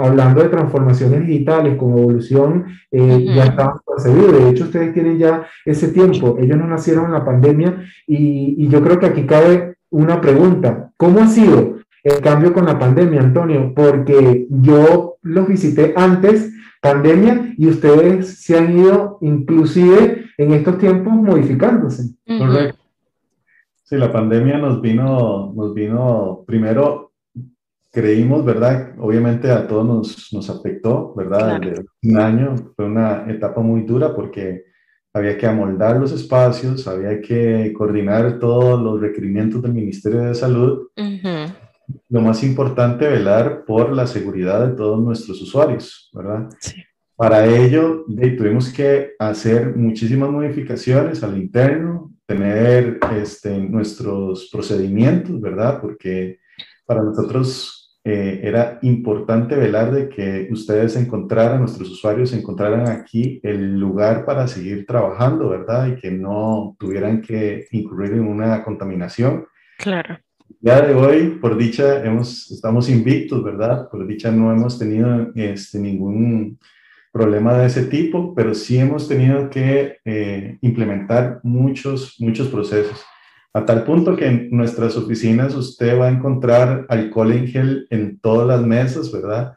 hablando 0.00 0.42
de 0.42 0.48
transformaciones 0.48 1.26
digitales, 1.26 1.76
con 1.76 1.90
evolución, 1.90 2.66
eh, 2.90 3.26
ya 3.34 3.44
estaba 3.44 3.80
concebido. 3.84 4.32
De 4.32 4.50
hecho, 4.50 4.64
ustedes 4.64 4.94
tienen 4.94 5.18
ya 5.18 5.46
ese 5.64 5.88
tiempo. 5.88 6.36
Ellos 6.38 6.56
no 6.56 6.66
nacieron 6.66 7.06
en 7.06 7.12
la 7.12 7.24
pandemia 7.24 7.82
y, 8.06 8.54
y 8.58 8.68
yo 8.68 8.82
creo 8.82 8.98
que 8.98 9.06
aquí 9.06 9.26
cabe 9.26 9.76
una 9.90 10.20
pregunta. 10.20 10.90
¿Cómo 10.96 11.20
ha 11.20 11.26
sido 11.26 11.76
el 12.02 12.20
cambio 12.20 12.52
con 12.52 12.64
la 12.64 12.78
pandemia, 12.78 13.20
Antonio? 13.20 13.72
Porque 13.74 14.46
yo 14.48 15.16
los 15.22 15.46
visité 15.46 15.92
antes 15.96 16.52
pandemia 16.80 17.52
y 17.58 17.68
ustedes 17.68 18.38
se 18.38 18.56
han 18.56 18.78
ido 18.78 19.18
inclusive 19.20 20.24
en 20.38 20.52
estos 20.52 20.78
tiempos 20.78 21.12
modificándose. 21.12 22.14
Correcto. 22.26 22.79
Sí, 23.90 23.96
la 23.96 24.12
pandemia 24.12 24.56
nos 24.56 24.80
vino, 24.80 25.52
nos 25.52 25.74
vino, 25.74 26.44
primero 26.46 27.10
creímos, 27.90 28.44
¿verdad? 28.44 28.94
Obviamente 29.00 29.50
a 29.50 29.66
todos 29.66 29.84
nos, 29.84 30.32
nos 30.32 30.48
afectó, 30.48 31.12
¿verdad? 31.16 31.60
un 32.04 32.16
año 32.16 32.54
fue 32.76 32.84
una 32.84 33.28
etapa 33.28 33.60
muy 33.62 33.82
dura 33.82 34.14
porque 34.14 34.62
había 35.12 35.36
que 35.36 35.44
amoldar 35.44 35.96
los 35.96 36.12
espacios, 36.12 36.86
había 36.86 37.20
que 37.20 37.72
coordinar 37.76 38.38
todos 38.38 38.80
los 38.80 39.00
requerimientos 39.00 39.60
del 39.60 39.74
Ministerio 39.74 40.20
de 40.20 40.36
Salud. 40.36 40.86
Lo 42.08 42.20
más 42.20 42.44
importante, 42.44 43.08
velar 43.08 43.64
por 43.64 43.92
la 43.92 44.06
seguridad 44.06 44.68
de 44.68 44.76
todos 44.76 45.00
nuestros 45.02 45.42
usuarios, 45.42 46.12
¿verdad? 46.14 46.48
Sí. 46.60 46.80
Para 47.16 47.44
ello, 47.44 48.04
tuvimos 48.06 48.72
que 48.72 49.14
hacer 49.18 49.76
muchísimas 49.76 50.30
modificaciones 50.30 51.24
al 51.24 51.36
interno, 51.36 52.12
tener 52.30 53.00
este, 53.20 53.58
nuestros 53.58 54.48
procedimientos, 54.52 55.40
¿verdad? 55.40 55.80
Porque 55.80 56.38
para 56.86 57.02
nosotros 57.02 57.98
eh, 58.04 58.42
era 58.44 58.78
importante 58.82 59.56
velar 59.56 59.90
de 59.90 60.08
que 60.08 60.46
ustedes 60.52 60.94
encontraran, 60.94 61.58
nuestros 61.58 61.90
usuarios 61.90 62.32
encontraran 62.32 62.86
aquí 62.86 63.40
el 63.42 63.80
lugar 63.80 64.24
para 64.24 64.46
seguir 64.46 64.86
trabajando, 64.86 65.48
¿verdad? 65.48 65.88
Y 65.88 65.96
que 65.96 66.12
no 66.12 66.76
tuvieran 66.78 67.20
que 67.20 67.66
incurrir 67.72 68.12
en 68.12 68.28
una 68.28 68.62
contaminación. 68.62 69.46
Claro. 69.76 70.16
Ya 70.60 70.82
de 70.82 70.94
hoy, 70.94 71.38
por 71.40 71.58
dicha, 71.58 72.04
hemos, 72.04 72.48
estamos 72.52 72.88
invictos, 72.88 73.42
¿verdad? 73.42 73.88
Por 73.90 74.06
dicha 74.06 74.30
no 74.30 74.52
hemos 74.52 74.78
tenido 74.78 75.32
este, 75.34 75.80
ningún 75.80 76.60
problema 77.12 77.58
de 77.58 77.66
ese 77.66 77.84
tipo, 77.84 78.34
pero 78.34 78.54
sí 78.54 78.78
hemos 78.78 79.08
tenido 79.08 79.50
que 79.50 79.96
eh, 80.04 80.58
implementar 80.60 81.40
muchos, 81.42 82.16
muchos 82.18 82.48
procesos. 82.48 83.04
A 83.52 83.64
tal 83.64 83.84
punto 83.84 84.16
que 84.16 84.26
en 84.26 84.50
nuestras 84.50 84.96
oficinas 84.96 85.54
usted 85.54 85.98
va 85.98 86.06
a 86.06 86.12
encontrar 86.12 86.86
alcohol 86.88 87.32
en 87.32 87.48
gel 87.48 87.86
en 87.90 88.20
todas 88.20 88.46
las 88.46 88.64
mesas, 88.64 89.10
¿verdad? 89.10 89.54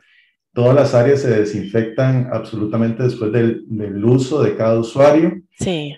Todas 0.51 0.75
las 0.75 0.95
áreas 0.95 1.21
se 1.21 1.29
desinfectan 1.29 2.29
absolutamente 2.31 3.03
después 3.03 3.31
del, 3.31 3.65
del 3.67 4.03
uso 4.03 4.41
de 4.41 4.55
cada 4.55 4.79
usuario. 4.79 5.41
Sí. 5.59 5.95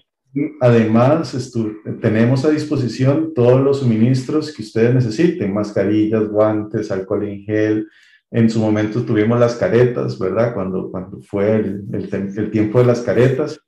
Además, 0.59 1.53
tenemos 2.01 2.43
a 2.43 2.50
disposición 2.50 3.33
todos 3.33 3.62
los 3.62 3.79
suministros 3.79 4.53
que 4.53 4.63
ustedes 4.63 4.93
necesiten, 4.93 5.53
mascarillas, 5.53 6.27
guantes, 6.27 6.91
alcohol 6.91 7.24
en 7.24 7.43
gel, 7.43 7.88
en 8.35 8.49
su 8.49 8.59
momento 8.59 9.05
tuvimos 9.05 9.39
las 9.39 9.55
caretas, 9.55 10.19
¿verdad? 10.19 10.53
Cuando, 10.53 10.91
cuando 10.91 11.21
fue 11.21 11.55
el, 11.55 11.85
el, 11.93 12.51
tiempo 12.51 12.79
de 12.79 12.85
las 12.85 12.99
caretas. 12.99 13.61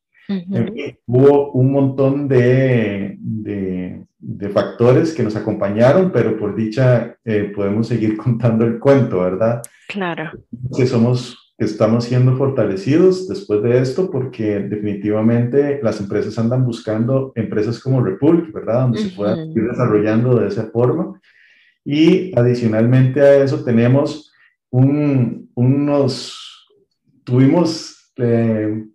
hubo 1.06 1.54
un 1.54 1.72
montón 1.72 2.28
de, 2.28 3.16
de, 3.18 4.04
de, 4.20 4.50
factores 4.50 5.14
que 5.14 5.24
nos 5.24 5.38
acompañaron, 5.38 6.12
pero 6.12 6.38
por 6.38 6.54
dicha 6.54 7.16
eh, 7.24 7.50
podemos 7.56 7.88
seguir 7.88 8.18
contando 8.24 8.66
el 8.66 8.78
cuento, 8.78 9.22
¿verdad? 9.22 9.62
Claro. 9.88 10.32
Que 10.76 10.86
somos, 10.86 11.54
que 11.58 11.64
estamos 11.64 12.04
siendo 12.04 12.36
fortalecidos 12.36 13.30
después 13.30 13.64
de 13.64 13.80
esto 13.80 14.12
porque 14.12 14.60
definitivamente 14.60 15.80
las 15.82 16.02
empresas 16.02 16.38
andan 16.40 16.66
buscando 16.66 17.32
empresas 17.36 17.80
como 17.80 18.04
Republic, 18.04 18.52
¿verdad? 18.52 18.82
Donde 18.82 19.00
se 19.00 19.16
puedan 19.16 19.50
ir 19.50 19.64
desarrollando 19.64 20.38
de 20.38 20.50
esa 20.50 20.66
forma. 20.72 21.22
Y 21.86 22.38
adicionalmente 22.38 23.22
a 23.22 23.44
eso 23.46 23.64
tenemos 23.64 24.28
un, 24.70 25.50
unos, 25.56 26.68
tuvimos, 27.24 28.12
eh, 28.18 28.86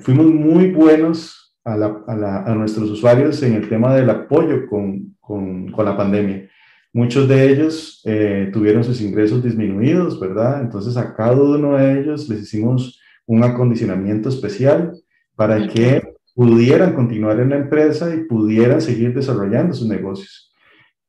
fuimos 0.00 0.26
muy 0.26 0.70
buenos 0.70 1.54
a, 1.64 1.76
la, 1.76 2.02
a, 2.06 2.52
a, 2.52 2.54
nuestros 2.54 2.90
usuarios 2.90 3.42
en 3.42 3.54
el 3.54 3.68
tema 3.68 3.94
del 3.94 4.10
apoyo 4.10 4.66
con, 4.68 5.16
con, 5.20 5.70
con 5.70 5.84
la 5.84 5.96
pandemia. 5.96 6.48
Muchos 6.92 7.28
de 7.28 7.50
ellos 7.50 8.00
eh, 8.04 8.50
tuvieron 8.52 8.82
sus 8.82 9.00
ingresos 9.00 9.42
disminuidos, 9.42 10.18
¿verdad? 10.18 10.62
Entonces 10.62 10.96
a 10.96 11.14
cada 11.14 11.32
uno 11.32 11.76
de 11.76 12.00
ellos 12.00 12.28
les 12.28 12.42
hicimos 12.42 13.00
un 13.26 13.44
acondicionamiento 13.44 14.28
especial 14.28 14.92
para 15.34 15.68
que 15.68 16.02
pudieran 16.34 16.94
continuar 16.94 17.40
en 17.40 17.50
la 17.50 17.56
empresa 17.56 18.14
y 18.14 18.24
pudieran 18.24 18.80
seguir 18.80 19.12
desarrollando 19.12 19.74
sus 19.74 19.88
negocios 19.88 20.45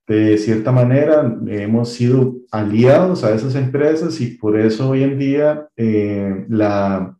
de 0.07 0.37
cierta 0.37 0.71
manera 0.71 1.37
hemos 1.47 1.89
sido 1.89 2.37
aliados 2.51 3.23
a 3.23 3.35
esas 3.35 3.55
empresas 3.55 4.21
y 4.21 4.37
por 4.37 4.57
eso 4.57 4.89
hoy 4.89 5.03
en 5.03 5.19
día 5.19 5.67
eh, 5.75 6.45
la, 6.47 7.17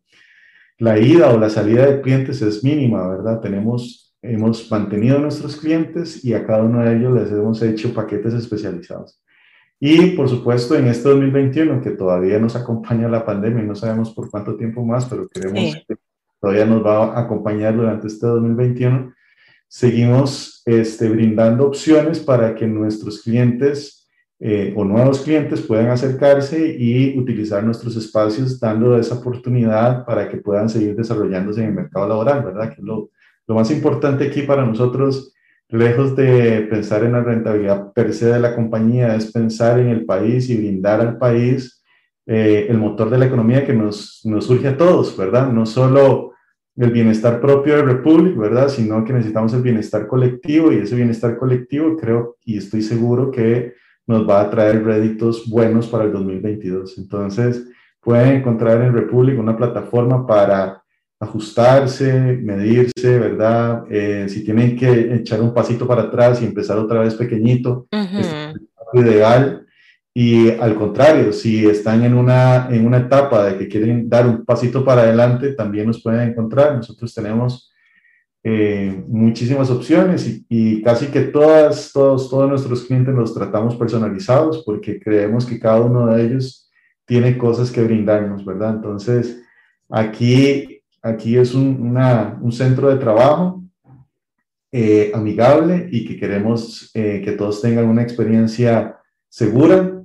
la 0.78 1.00
ida 1.00 1.34
o 1.34 1.38
la 1.38 1.50
salida 1.50 1.86
de 1.86 2.02
clientes 2.02 2.42
es 2.42 2.64
mínima, 2.64 3.08
¿verdad? 3.10 3.42
Tenemos, 3.42 4.16
hemos 4.22 4.72
mantenido 4.72 5.18
a 5.18 5.22
nuestros 5.22 5.58
clientes 5.58 6.24
y 6.24 6.34
a 6.34 6.46
cada 6.46 6.64
uno 6.64 6.84
de 6.84 6.96
ellos 6.96 7.14
les 7.14 7.32
hemos 7.32 7.62
hecho 7.62 7.94
paquetes 7.94 8.34
especializados. 8.34 9.22
Y 9.80 10.12
por 10.12 10.28
supuesto, 10.30 10.76
en 10.76 10.88
este 10.88 11.10
2021, 11.10 11.82
que 11.82 11.92
todavía 11.92 12.40
nos 12.40 12.56
acompaña 12.56 13.10
la 13.10 13.26
pandemia, 13.26 13.64
no 13.64 13.76
sabemos 13.76 14.12
por 14.14 14.32
cuánto 14.32 14.56
tiempo 14.56 14.84
más, 14.84 15.06
pero 15.06 15.28
queremos 15.28 15.84
que 15.88 15.98
todavía 16.40 16.66
nos 16.66 16.84
va 16.84 17.14
a 17.14 17.22
acompañar 17.22 17.76
durante 17.76 18.08
este 18.08 18.26
2021, 18.26 19.14
seguimos 19.68 20.62
este, 20.66 21.10
brindando 21.10 21.68
opciones 21.68 22.20
para 22.20 22.56
que 22.56 22.68
nuestros 22.68 23.22
clientes 23.22 24.08
eh, 24.40 24.72
o 24.76 24.86
nuevos 24.86 25.22
clientes 25.22 25.62
puedan 25.62 25.88
acercarse 25.88 26.76
y 26.78 27.18
utilizar 27.18 27.64
nuestros 27.64 27.96
espacios, 27.96 28.60
dando 28.60 28.98
esa 28.98 29.16
oportunidad 29.16 30.06
para 30.06 30.30
que 30.30 30.38
puedan 30.38 30.70
seguir 30.70 30.96
desarrollándose 30.96 31.62
en 31.62 31.70
el 31.70 31.74
mercado 31.74 32.08
laboral, 32.08 32.44
¿verdad? 32.44 32.74
Que 32.74 32.82
lo, 32.84 33.10
lo 33.48 33.56
más 33.56 33.72
importante 33.72 34.28
aquí 34.28 34.44
para 34.44 34.64
nosotros, 34.64 35.34
lejos 35.70 36.16
de 36.16 36.68
pensar 36.70 37.04
en 37.04 37.14
la 37.14 37.24
rentabilidad 37.24 37.92
per 37.94 38.14
se 38.14 38.28
de 38.28 38.40
la 38.40 38.56
compañía, 38.56 39.16
es 39.16 39.32
pensar 39.32 39.80
en 39.80 39.88
el 39.88 40.06
país 40.06 40.50
y 40.50 40.58
brindar 40.58 41.02
al 41.02 41.18
país 41.18 41.84
eh, 42.28 42.68
el 42.70 42.78
motor 42.78 43.10
de 43.10 43.18
la 43.18 43.26
economía 43.26 43.66
que 43.66 43.74
nos 43.74 44.22
surge 44.42 44.68
a 44.68 44.78
todos, 44.78 45.18
¿verdad? 45.18 45.52
No 45.52 45.66
solo 45.66 46.34
el 46.78 46.92
bienestar 46.92 47.42
propio 47.42 47.76
de 47.76 47.84
Republic, 47.84 48.38
¿verdad? 48.38 48.70
Sino 48.70 49.04
que 49.04 49.14
necesitamos 49.14 49.54
el 49.54 49.62
bienestar 49.62 50.08
colectivo 50.08 50.72
y 50.72 50.78
ese 50.78 50.96
bienestar 50.96 51.38
colectivo 51.38 51.98
creo 51.98 52.38
y 52.46 52.58
estoy 52.58 52.82
seguro 52.82 53.32
que 53.32 53.74
nos 54.06 54.28
va 54.28 54.42
a 54.42 54.50
traer 54.50 54.84
réditos 54.84 55.50
buenos 55.50 55.88
para 55.88 56.06
el 56.06 56.14
2022. 56.14 56.98
Entonces, 56.98 57.68
pueden 58.00 58.36
encontrar 58.36 58.82
en 58.82 58.94
Republic 58.94 59.38
una 59.38 59.58
plataforma 59.58 60.26
para 60.26 60.82
ajustarse, 61.20 62.40
medirse, 62.42 63.20
¿verdad? 63.20 63.84
Eh, 63.90 64.28
si 64.30 64.46
tienen 64.46 64.78
que 64.78 65.16
echar 65.16 65.42
un 65.42 65.54
pasito 65.54 65.88
para 65.88 66.04
atrás 66.04 66.42
y 66.42 66.46
empezar 66.46 66.78
otra 66.78 67.02
vez 67.02 67.16
pequeñito, 67.16 67.88
es 67.92 68.54
ideal. 68.94 69.67
Y 70.20 70.50
al 70.50 70.74
contrario, 70.74 71.32
si 71.32 71.66
están 71.68 72.04
en 72.04 72.16
una, 72.16 72.70
en 72.72 72.88
una 72.88 72.98
etapa 72.98 73.46
de 73.46 73.58
que 73.58 73.68
quieren 73.68 74.10
dar 74.10 74.26
un 74.26 74.46
pasito 74.46 74.84
para 74.84 75.02
adelante, 75.02 75.54
también 75.54 75.88
nos 75.88 76.02
pueden 76.02 76.30
encontrar. 76.30 76.76
Nosotros 76.76 77.14
tenemos 77.14 77.72
eh, 78.44 79.04
muchísimas 79.08 79.70
opciones 79.70 80.44
y, 80.50 80.82
casi 80.82 81.08
que 81.08 81.22
todas, 81.22 81.92
todos, 81.94 82.30
todos 82.30 82.50
nuestros 82.50 82.86
clientes 82.86 83.14
los 83.14 83.34
tratamos 83.34 83.76
personalizados 83.76 84.64
porque 84.66 85.00
creemos 85.00 85.46
que 85.46 85.60
cada 85.60 85.82
uno 85.82 86.08
de 86.08 86.26
ellos 86.26 86.72
tiene 87.06 87.38
cosas 87.38 87.70
que 87.70 87.84
brindarnos, 87.84 88.44
¿verdad? 88.44 88.76
Entonces, 88.76 89.44
aquí 89.90 90.78
Aquí 91.08 91.38
es 91.38 91.54
un, 91.54 91.98
un 92.42 92.52
centro 92.52 92.90
de 92.90 92.98
trabajo 92.98 93.64
eh, 94.72 95.12
amigable 95.14 95.88
y 95.90 96.06
que 96.06 96.18
queremos 96.18 96.92
eh, 96.94 97.22
que 97.24 97.32
todos 97.32 97.62
tengan 97.62 97.88
una 97.88 98.02
experiencia 98.02 99.00
segura, 99.30 99.97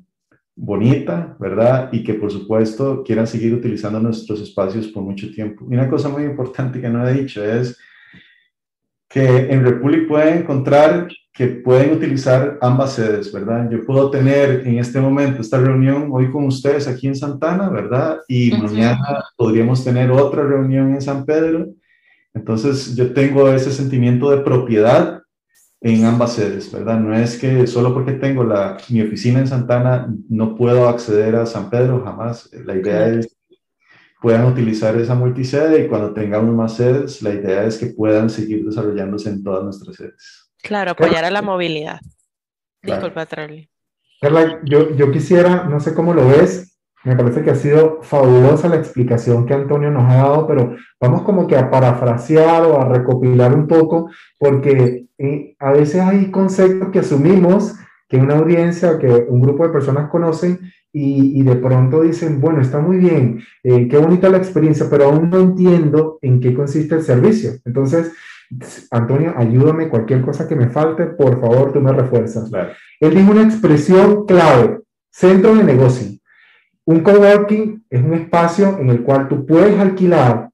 bonita, 0.54 1.36
¿verdad? 1.38 1.88
Y 1.92 2.02
que 2.02 2.14
por 2.14 2.30
supuesto 2.30 3.02
quieran 3.02 3.26
seguir 3.26 3.54
utilizando 3.54 3.98
nuestros 4.00 4.40
espacios 4.40 4.88
por 4.88 5.02
mucho 5.02 5.30
tiempo. 5.30 5.66
Y 5.70 5.74
una 5.74 5.88
cosa 5.88 6.08
muy 6.08 6.24
importante 6.24 6.80
que 6.80 6.88
no 6.88 7.06
he 7.06 7.14
dicho 7.14 7.44
es 7.44 7.78
que 9.08 9.50
en 9.50 9.64
Republic 9.64 10.08
pueden 10.08 10.38
encontrar 10.38 11.08
que 11.32 11.46
pueden 11.46 11.92
utilizar 11.92 12.58
ambas 12.60 12.92
sedes, 12.92 13.32
¿verdad? 13.32 13.68
Yo 13.70 13.84
puedo 13.86 14.10
tener 14.10 14.66
en 14.66 14.78
este 14.78 15.00
momento 15.00 15.40
esta 15.40 15.58
reunión 15.58 16.08
hoy 16.10 16.30
con 16.30 16.44
ustedes 16.44 16.86
aquí 16.86 17.06
en 17.06 17.16
Santana, 17.16 17.70
¿verdad? 17.70 18.18
Y 18.28 18.52
mañana 18.52 19.24
podríamos 19.36 19.82
tener 19.82 20.10
otra 20.10 20.42
reunión 20.42 20.92
en 20.92 21.00
San 21.00 21.24
Pedro. 21.24 21.68
Entonces 22.34 22.94
yo 22.94 23.14
tengo 23.14 23.48
ese 23.50 23.72
sentimiento 23.72 24.30
de 24.30 24.42
propiedad 24.42 25.21
en 25.82 26.04
ambas 26.04 26.34
sedes, 26.34 26.70
¿verdad? 26.70 26.98
No 27.00 27.14
es 27.14 27.36
que 27.38 27.66
solo 27.66 27.92
porque 27.92 28.12
tengo 28.12 28.44
la, 28.44 28.76
mi 28.88 29.02
oficina 29.02 29.40
en 29.40 29.48
Santana 29.48 30.08
no 30.28 30.54
puedo 30.54 30.88
acceder 30.88 31.34
a 31.34 31.44
San 31.44 31.70
Pedro, 31.70 32.02
jamás. 32.04 32.48
La 32.52 32.76
idea 32.76 33.08
es 33.08 33.26
que 33.26 33.56
puedan 34.20 34.46
utilizar 34.46 34.96
esa 34.96 35.16
multisede 35.16 35.84
y 35.84 35.88
cuando 35.88 36.14
tengamos 36.14 36.54
más 36.54 36.76
sedes, 36.76 37.20
la 37.22 37.30
idea 37.30 37.64
es 37.64 37.78
que 37.78 37.86
puedan 37.86 38.30
seguir 38.30 38.64
desarrollándose 38.64 39.28
en 39.30 39.42
todas 39.42 39.64
nuestras 39.64 39.96
sedes. 39.96 40.52
Claro, 40.62 40.92
apoyar 40.92 41.24
a 41.24 41.30
la 41.32 41.42
movilidad. 41.42 41.98
Disculpa, 42.80 43.26
Charlie. 43.26 43.68
Carla, 44.20 44.60
yo, 44.64 44.94
yo 44.94 45.10
quisiera, 45.10 45.64
no 45.64 45.80
sé 45.80 45.94
cómo 45.94 46.14
lo 46.14 46.28
ves, 46.28 46.71
me 47.04 47.16
parece 47.16 47.42
que 47.42 47.50
ha 47.50 47.54
sido 47.54 48.00
fabulosa 48.02 48.68
la 48.68 48.76
explicación 48.76 49.46
que 49.46 49.54
Antonio 49.54 49.90
nos 49.90 50.10
ha 50.10 50.16
dado, 50.16 50.46
pero 50.46 50.76
vamos 51.00 51.22
como 51.22 51.46
que 51.46 51.56
a 51.56 51.70
parafrasear 51.70 52.62
o 52.62 52.80
a 52.80 52.88
recopilar 52.88 53.54
un 53.54 53.66
poco, 53.66 54.10
porque 54.38 55.06
eh, 55.18 55.56
a 55.58 55.72
veces 55.72 56.00
hay 56.00 56.30
conceptos 56.30 56.90
que 56.90 57.00
asumimos 57.00 57.74
que 58.08 58.18
una 58.18 58.36
audiencia, 58.36 58.98
que 58.98 59.06
un 59.06 59.40
grupo 59.40 59.66
de 59.66 59.72
personas 59.72 60.10
conocen 60.10 60.60
y, 60.92 61.40
y 61.40 61.42
de 61.42 61.56
pronto 61.56 62.02
dicen, 62.02 62.40
bueno, 62.40 62.60
está 62.60 62.78
muy 62.78 62.98
bien, 62.98 63.40
eh, 63.62 63.88
qué 63.88 63.96
bonita 63.96 64.28
la 64.28 64.36
experiencia, 64.36 64.86
pero 64.90 65.06
aún 65.06 65.30
no 65.30 65.38
entiendo 65.38 66.18
en 66.20 66.38
qué 66.38 66.54
consiste 66.54 66.94
el 66.94 67.02
servicio. 67.02 67.52
Entonces, 67.64 68.12
Antonio, 68.90 69.32
ayúdame, 69.36 69.88
cualquier 69.88 70.20
cosa 70.22 70.46
que 70.46 70.56
me 70.56 70.68
falte, 70.68 71.06
por 71.06 71.40
favor, 71.40 71.72
tú 71.72 71.80
me 71.80 71.92
refuerzas. 71.92 72.50
Él 73.00 73.14
dijo 73.14 73.32
una 73.32 73.44
expresión 73.44 74.26
clave, 74.26 74.80
centro 75.10 75.54
de 75.54 75.64
negocio. 75.64 76.18
Un 76.84 77.00
coworking 77.00 77.84
es 77.90 78.02
un 78.02 78.14
espacio 78.14 78.78
en 78.78 78.90
el 78.90 79.02
cual 79.02 79.28
tú 79.28 79.46
puedes 79.46 79.78
alquilar 79.78 80.50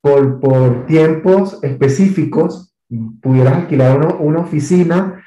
por, 0.00 0.38
por 0.40 0.86
tiempos 0.86 1.58
específicos, 1.62 2.74
pudieras 3.20 3.56
alquilar 3.56 4.16
una 4.20 4.40
oficina, 4.40 5.24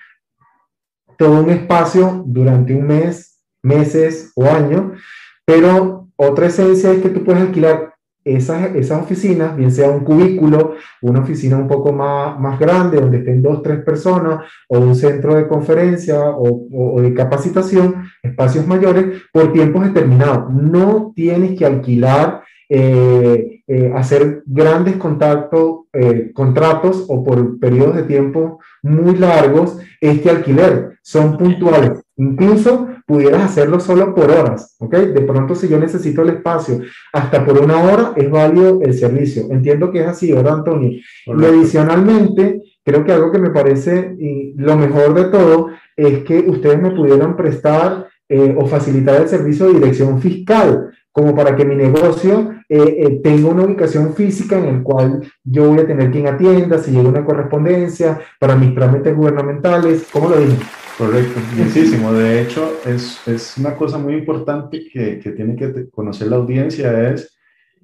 todo 1.18 1.44
un 1.44 1.50
espacio 1.50 2.24
durante 2.26 2.74
un 2.74 2.88
mes, 2.88 3.42
meses 3.62 4.32
o 4.36 4.46
años, 4.46 5.00
pero 5.46 6.08
otra 6.16 6.48
esencia 6.48 6.92
es 6.92 7.02
que 7.02 7.10
tú 7.10 7.24
puedes 7.24 7.42
alquilar 7.42 7.91
esas, 8.24 8.76
esas 8.76 9.02
oficinas, 9.02 9.56
bien 9.56 9.72
sea 9.72 9.90
un 9.90 10.04
cubículo, 10.04 10.76
una 11.02 11.22
oficina 11.22 11.58
un 11.58 11.68
poco 11.68 11.92
más, 11.92 12.40
más 12.40 12.60
grande, 12.60 13.00
donde 13.00 13.20
estén 13.20 13.42
dos, 13.42 13.64
tres 13.64 13.84
personas, 13.84 14.46
o 14.68 14.80
un 14.80 14.96
centro 14.96 15.36
de 15.36 15.48
conferencia 15.48 16.20
o, 16.20 17.02
de 17.02 17.14
capacitación, 17.14 18.04
espacios 18.22 18.68
mayores, 18.68 19.22
por 19.32 19.52
tiempos 19.52 19.86
determinados. 19.86 20.54
No 20.54 21.12
tienes 21.16 21.58
que 21.58 21.66
alquilar, 21.66 22.44
eh, 22.70 23.61
eh, 23.74 23.90
hacer 23.96 24.44
grandes 24.46 24.98
contactos, 24.98 25.86
eh, 25.94 26.32
contratos 26.34 27.06
o 27.08 27.24
por 27.24 27.58
periodos 27.58 27.96
de 27.96 28.04
tiempo 28.04 28.60
muy 28.84 29.16
largos 29.16 29.78
este 30.02 30.30
alquiler. 30.30 30.98
Son 31.02 31.38
puntuales. 31.38 32.04
Incluso 32.18 32.90
pudieras 33.08 33.44
hacerlo 33.44 33.80
solo 33.80 34.14
por 34.14 34.30
horas, 34.30 34.76
¿ok? 34.78 34.94
De 34.94 35.22
pronto 35.22 35.56
si 35.56 35.70
yo 35.70 35.80
necesito 35.80 36.22
el 36.22 36.32
espacio 36.32 36.82
hasta 37.14 37.46
por 37.46 37.62
una 37.62 37.82
hora, 37.82 38.12
es 38.18 38.30
válido 38.30 38.82
el 38.82 38.94
servicio. 38.94 39.44
Entiendo 39.50 39.90
que 39.90 40.02
es 40.02 40.08
así, 40.08 40.34
¿verdad, 40.34 40.56
Antonio? 40.56 40.90
Y 40.90 41.46
adicionalmente, 41.46 42.62
creo 42.84 43.06
que 43.06 43.14
algo 43.14 43.32
que 43.32 43.40
me 43.40 43.52
parece 43.52 44.18
y 44.20 44.54
lo 44.58 44.76
mejor 44.76 45.14
de 45.14 45.30
todo 45.30 45.70
es 45.96 46.26
que 46.26 46.40
ustedes 46.40 46.82
me 46.82 46.92
pudieran 46.92 47.38
prestar 47.38 48.10
eh, 48.28 48.54
o 48.60 48.66
facilitar 48.66 49.22
el 49.22 49.30
servicio 49.30 49.68
de 49.68 49.76
dirección 49.76 50.20
fiscal, 50.20 50.90
como 51.14 51.34
para 51.34 51.56
que 51.56 51.64
mi 51.64 51.76
negocio 51.76 52.52
eh, 52.74 53.04
eh, 53.04 53.20
tenga 53.22 53.50
una 53.50 53.66
ubicación 53.66 54.16
física 54.16 54.58
en 54.58 54.76
el 54.76 54.82
cual 54.82 55.30
yo 55.44 55.68
voy 55.68 55.80
a 55.80 55.86
tener 55.86 56.10
quien 56.10 56.26
atienda, 56.28 56.78
si 56.78 56.92
llega 56.92 57.10
una 57.10 57.26
correspondencia, 57.26 58.22
para 58.40 58.56
mis 58.56 58.74
trámites 58.74 59.14
gubernamentales, 59.14 60.08
¿cómo 60.10 60.30
lo 60.30 60.40
dije? 60.40 60.56
Correcto, 60.98 61.42
muchísimo. 61.58 62.14
De 62.14 62.42
hecho, 62.42 62.78
es, 62.86 63.20
es, 63.28 63.58
una 63.58 63.76
cosa 63.76 63.98
muy 63.98 64.14
importante 64.14 64.88
que, 64.90 65.20
que, 65.20 65.32
tiene 65.32 65.58
que 65.58 65.90
conocer 65.90 66.30
la 66.30 66.38
audiencia, 66.38 67.10
es 67.10 67.38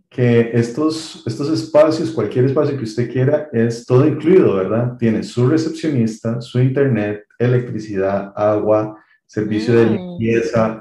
que 0.09 0.51
estos, 0.53 1.21
estos 1.27 1.49
espacios, 1.49 2.11
cualquier 2.11 2.45
espacio 2.45 2.77
que 2.77 2.85
usted 2.85 3.11
quiera, 3.11 3.49
es 3.51 3.85
todo 3.85 4.07
incluido, 4.07 4.55
¿verdad? 4.55 4.95
Tiene 4.97 5.21
su 5.21 5.49
recepcionista, 5.49 6.39
su 6.39 6.61
internet, 6.61 7.25
electricidad, 7.37 8.31
agua, 8.37 8.95
servicio 9.25 9.73
de 9.73 9.85
mm. 9.85 9.91
limpieza, 9.91 10.79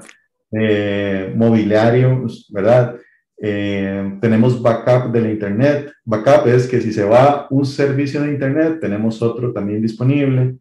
eh, 0.53 1.33
mobiliario, 1.35 2.25
¿verdad? 2.51 2.95
Eh, 3.39 4.17
tenemos 4.19 4.61
backup 4.61 5.11
de 5.11 5.21
la 5.21 5.31
internet. 5.31 5.93
Backup 6.03 6.47
es 6.47 6.67
que 6.67 6.81
si 6.81 6.91
se 6.91 7.03
va 7.03 7.47
un 7.49 7.65
servicio 7.65 8.21
de 8.21 8.31
internet, 8.31 8.79
tenemos 8.81 9.21
otro 9.21 9.53
también 9.53 9.81
disponible 9.81 10.57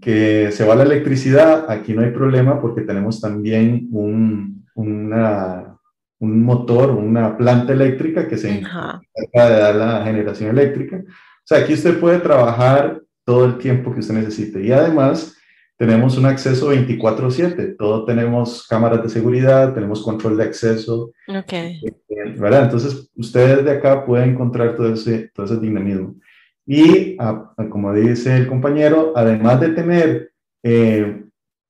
que 0.00 0.50
se 0.52 0.64
va 0.64 0.74
la 0.74 0.84
electricidad, 0.84 1.70
aquí 1.70 1.94
no 1.94 2.02
hay 2.02 2.10
problema 2.10 2.60
porque 2.60 2.82
tenemos 2.82 3.20
también 3.20 3.88
un, 3.92 4.66
una, 4.74 5.78
un 6.18 6.42
motor, 6.42 6.90
una 6.90 7.36
planta 7.36 7.72
eléctrica 7.72 8.28
que 8.28 8.36
se 8.36 8.58
encarga 8.58 9.00
de 9.32 9.60
dar 9.60 9.74
la 9.74 10.04
generación 10.04 10.50
eléctrica. 10.50 11.02
O 11.06 11.44
sea, 11.44 11.58
aquí 11.58 11.74
usted 11.74 11.98
puede 11.98 12.18
trabajar 12.18 13.00
todo 13.24 13.46
el 13.46 13.58
tiempo 13.58 13.92
que 13.92 14.00
usted 14.00 14.14
necesite. 14.14 14.62
Y 14.62 14.72
además, 14.72 15.36
tenemos 15.76 16.16
un 16.16 16.26
acceso 16.26 16.70
24/7. 16.72 17.76
Todo 17.76 18.04
tenemos 18.04 18.66
cámaras 18.66 19.02
de 19.02 19.08
seguridad, 19.08 19.74
tenemos 19.74 20.02
control 20.02 20.36
de 20.36 20.44
acceso. 20.44 21.12
Okay. 21.28 21.80
¿Verdad? 22.38 22.64
Entonces, 22.64 23.10
ustedes 23.16 23.64
de 23.64 23.70
acá 23.70 24.04
pueden 24.04 24.30
encontrar 24.30 24.74
todo 24.74 24.92
ese, 24.92 25.30
todo 25.34 25.46
ese 25.46 25.58
dinamismo. 25.58 26.16
Y 26.66 27.16
como 27.70 27.92
dice 27.92 28.36
el 28.36 28.48
compañero, 28.48 29.12
además 29.14 29.60
de 29.60 29.68
tener 29.68 30.32
eh, 30.62 31.24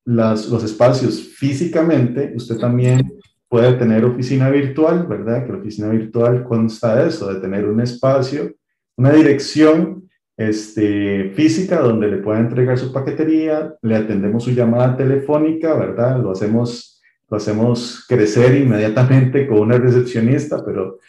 las, 0.05 0.47
los 0.47 0.63
espacios 0.63 1.19
físicamente, 1.35 2.33
usted 2.35 2.57
también 2.57 3.19
puede 3.47 3.73
tener 3.73 4.03
oficina 4.05 4.49
virtual, 4.49 5.05
¿verdad? 5.05 5.45
Que 5.45 5.51
la 5.51 5.59
oficina 5.59 5.89
virtual 5.89 6.43
consta 6.43 6.95
de 6.95 7.09
eso, 7.09 7.31
de 7.31 7.39
tener 7.39 7.65
un 7.65 7.79
espacio, 7.81 8.53
una 8.95 9.11
dirección 9.11 10.06
este, 10.37 11.31
física 11.31 11.81
donde 11.81 12.07
le 12.07 12.17
pueda 12.17 12.39
entregar 12.39 12.77
su 12.77 12.93
paquetería, 12.93 13.73
le 13.81 13.95
atendemos 13.95 14.43
su 14.43 14.51
llamada 14.51 14.95
telefónica, 14.95 15.73
¿verdad? 15.73 16.21
Lo 16.21 16.31
hacemos, 16.31 17.01
lo 17.27 17.37
hacemos 17.37 18.05
crecer 18.07 18.55
inmediatamente 18.55 19.47
con 19.47 19.59
una 19.59 19.79
recepcionista, 19.79 20.63
pero 20.63 20.99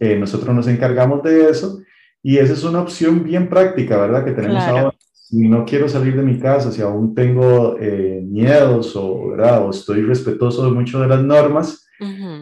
eh, 0.00 0.16
nosotros 0.18 0.54
nos 0.54 0.66
encargamos 0.68 1.22
de 1.22 1.50
eso 1.50 1.80
y 2.22 2.38
esa 2.38 2.54
es 2.54 2.64
una 2.64 2.80
opción 2.80 3.22
bien 3.24 3.48
práctica, 3.48 3.98
¿verdad? 3.98 4.24
Que 4.24 4.32
tenemos 4.32 4.62
ahora. 4.62 4.94
Si 5.12 5.48
no 5.48 5.64
quiero 5.64 5.88
salir 5.88 6.16
de 6.16 6.22
mi 6.22 6.38
casa, 6.38 6.72
si 6.72 6.82
aún 6.82 7.14
tengo 7.14 7.76
eh, 7.80 8.22
miedos 8.22 8.94
o, 8.96 9.28
¿verdad? 9.28 9.66
o 9.66 9.70
estoy 9.70 10.02
respetuoso 10.02 10.64
de 10.64 10.72
mucho 10.72 11.00
de 11.00 11.08
las 11.08 11.22
normas, 11.22 11.86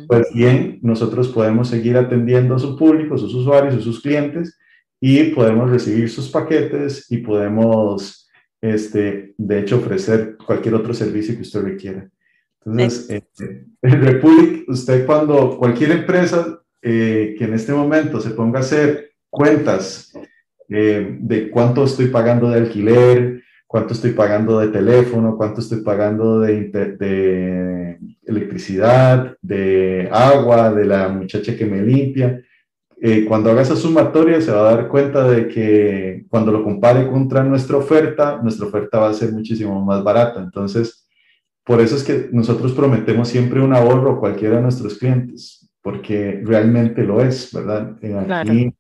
pues 0.09 0.27
bien, 0.33 0.79
nosotros 0.83 1.29
podemos 1.29 1.69
seguir 1.69 1.97
atendiendo 1.99 2.55
a 2.55 2.59
su 2.59 2.77
público, 2.77 3.15
a 3.15 3.19
sus 3.19 3.35
usuarios, 3.35 3.75
a 3.75 3.81
sus 3.81 4.01
clientes 4.01 4.59
y 5.01 5.25
podemos 5.31 5.71
recibir 5.71 6.11
sus 6.11 6.29
paquetes 6.29 7.11
y 7.11 7.19
podemos, 7.19 8.29
este, 8.61 9.35
de 9.37 9.59
hecho, 9.59 9.79
ofrecer 9.79 10.37
cualquier 10.37 10.75
otro 10.75 10.93
servicio 10.93 11.35
que 11.35 11.43
usted 11.43 11.63
requiera. 11.63 12.09
Entonces, 12.65 13.09
eh, 13.11 13.65
en 13.81 14.03
Republic, 14.03 14.69
usted 14.69 15.07
cuando 15.07 15.57
cualquier 15.59 15.93
empresa 15.93 16.61
eh, 16.83 17.35
que 17.39 17.45
en 17.45 17.55
este 17.55 17.73
momento 17.73 18.21
se 18.21 18.31
ponga 18.31 18.59
a 18.59 18.63
hacer 18.63 19.13
cuentas 19.31 20.13
eh, 20.69 21.17
de 21.21 21.51
cuánto 21.51 21.85
estoy 21.85 22.07
pagando 22.07 22.51
de 22.51 22.61
alquiler, 22.61 23.43
cuánto 23.67 23.95
estoy 23.95 24.13
pagando 24.13 24.59
de 24.59 24.69
teléfono, 24.69 25.37
cuánto 25.37 25.61
estoy 25.61 25.83
pagando 25.83 26.41
de, 26.41 26.65
de, 26.71 27.99
electricidad, 28.25 29.37
de 29.41 30.09
agua, 30.13 30.73
de 30.73 30.85
la 30.85 31.09
muchacha 31.09 31.57
que 31.57 31.67
me 31.67 31.83
limpia. 31.83 32.43
Eh, 33.03 33.25
cuando 33.25 33.51
haga 33.51 33.63
esa 33.63 33.77
sumatoria 33.77 34.43
se 34.43 34.53
va 34.53 34.61
a 34.61 34.75
dar 34.75 34.89
cuenta 34.89 35.27
de 35.27 35.49
que 35.49 36.27
cuando 36.29 36.53
lo 36.53 36.63
compare 36.63 37.09
contra 37.09 37.43
nuestra 37.43 37.79
oferta, 37.79 38.39
nuestra 38.43 38.67
oferta 38.67 38.99
va 38.99 39.09
a 39.09 39.15
ser 39.15 39.33
muchísimo 39.33 39.83
más 39.83 40.05
barata. 40.05 40.41
Entonces, 40.41 41.09
por 41.65 41.81
eso 41.81 41.97
es 41.97 42.05
que 42.05 42.29
nosotros 42.31 42.73
prometemos 42.73 43.29
siempre 43.29 43.63
un 43.63 43.73
ahorro 43.73 44.13
a 44.13 44.21
cualquiera 44.21 44.57
de 44.57 44.63
nuestros 44.63 44.99
clientes, 44.99 45.71
porque 45.81 46.43
realmente 46.45 47.03
lo 47.03 47.23
es, 47.23 47.51
¿verdad? 47.55 47.97
Eh, 48.03 48.17
aquí, 48.29 48.75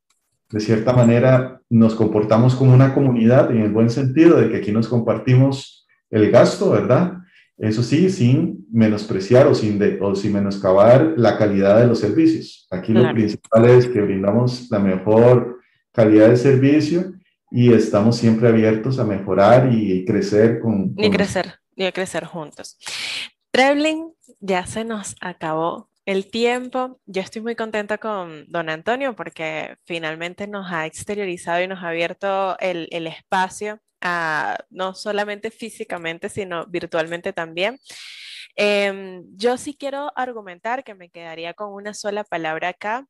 de 0.50 0.61
cierta 0.61 0.92
manera, 0.92 1.62
nos 1.70 1.94
comportamos 1.94 2.54
como 2.54 2.74
una 2.74 2.92
comunidad 2.92 3.50
en 3.50 3.62
el 3.62 3.72
buen 3.72 3.88
sentido 3.88 4.38
de 4.38 4.50
que 4.50 4.59
aquí 4.59 4.70
nos 4.70 4.88
compartimos 4.88 5.87
el 6.11 6.30
gasto, 6.30 6.72
¿verdad? 6.72 7.19
Eso 7.60 7.82
sí, 7.82 8.08
sin 8.08 8.66
menospreciar 8.72 9.46
o 9.46 9.54
sin, 9.54 9.78
de, 9.78 9.98
o 10.00 10.14
sin 10.14 10.32
menoscabar 10.32 11.12
la 11.16 11.36
calidad 11.36 11.78
de 11.78 11.86
los 11.86 12.00
servicios. 12.00 12.66
Aquí 12.70 12.92
lo 12.92 13.12
principal 13.12 13.66
es 13.66 13.86
que 13.86 14.00
brindamos 14.00 14.70
la 14.70 14.78
mejor 14.78 15.60
calidad 15.92 16.30
de 16.30 16.36
servicio 16.36 17.12
y 17.50 17.72
estamos 17.72 18.16
siempre 18.16 18.48
abiertos 18.48 18.98
a 18.98 19.04
mejorar 19.04 19.70
y 19.72 20.04
crecer 20.06 20.60
con... 20.60 20.94
con... 20.94 21.04
Y 21.04 21.10
crecer 21.10 21.54
y 21.76 21.92
crecer 21.92 22.24
juntos. 22.24 22.78
Traveling, 23.50 24.10
ya 24.38 24.64
se 24.66 24.84
nos 24.84 25.16
acabó 25.20 25.90
el 26.06 26.30
tiempo. 26.30 26.98
Yo 27.06 27.20
estoy 27.20 27.42
muy 27.42 27.56
contenta 27.56 27.98
con 27.98 28.46
don 28.48 28.70
Antonio 28.70 29.14
porque 29.14 29.76
finalmente 29.84 30.46
nos 30.46 30.70
ha 30.72 30.86
exteriorizado 30.86 31.62
y 31.62 31.68
nos 31.68 31.82
ha 31.82 31.88
abierto 31.88 32.58
el, 32.58 32.88
el 32.90 33.06
espacio, 33.06 33.80
no 34.70 34.94
solamente 34.94 35.50
físicamente, 35.50 36.28
sino 36.28 36.66
virtualmente 36.66 37.32
también. 37.32 37.78
Eh, 38.56 39.22
yo 39.36 39.56
sí 39.56 39.74
quiero 39.74 40.12
argumentar 40.16 40.84
que 40.84 40.94
me 40.94 41.10
quedaría 41.10 41.54
con 41.54 41.72
una 41.72 41.94
sola 41.94 42.24
palabra 42.24 42.68
acá, 42.68 43.06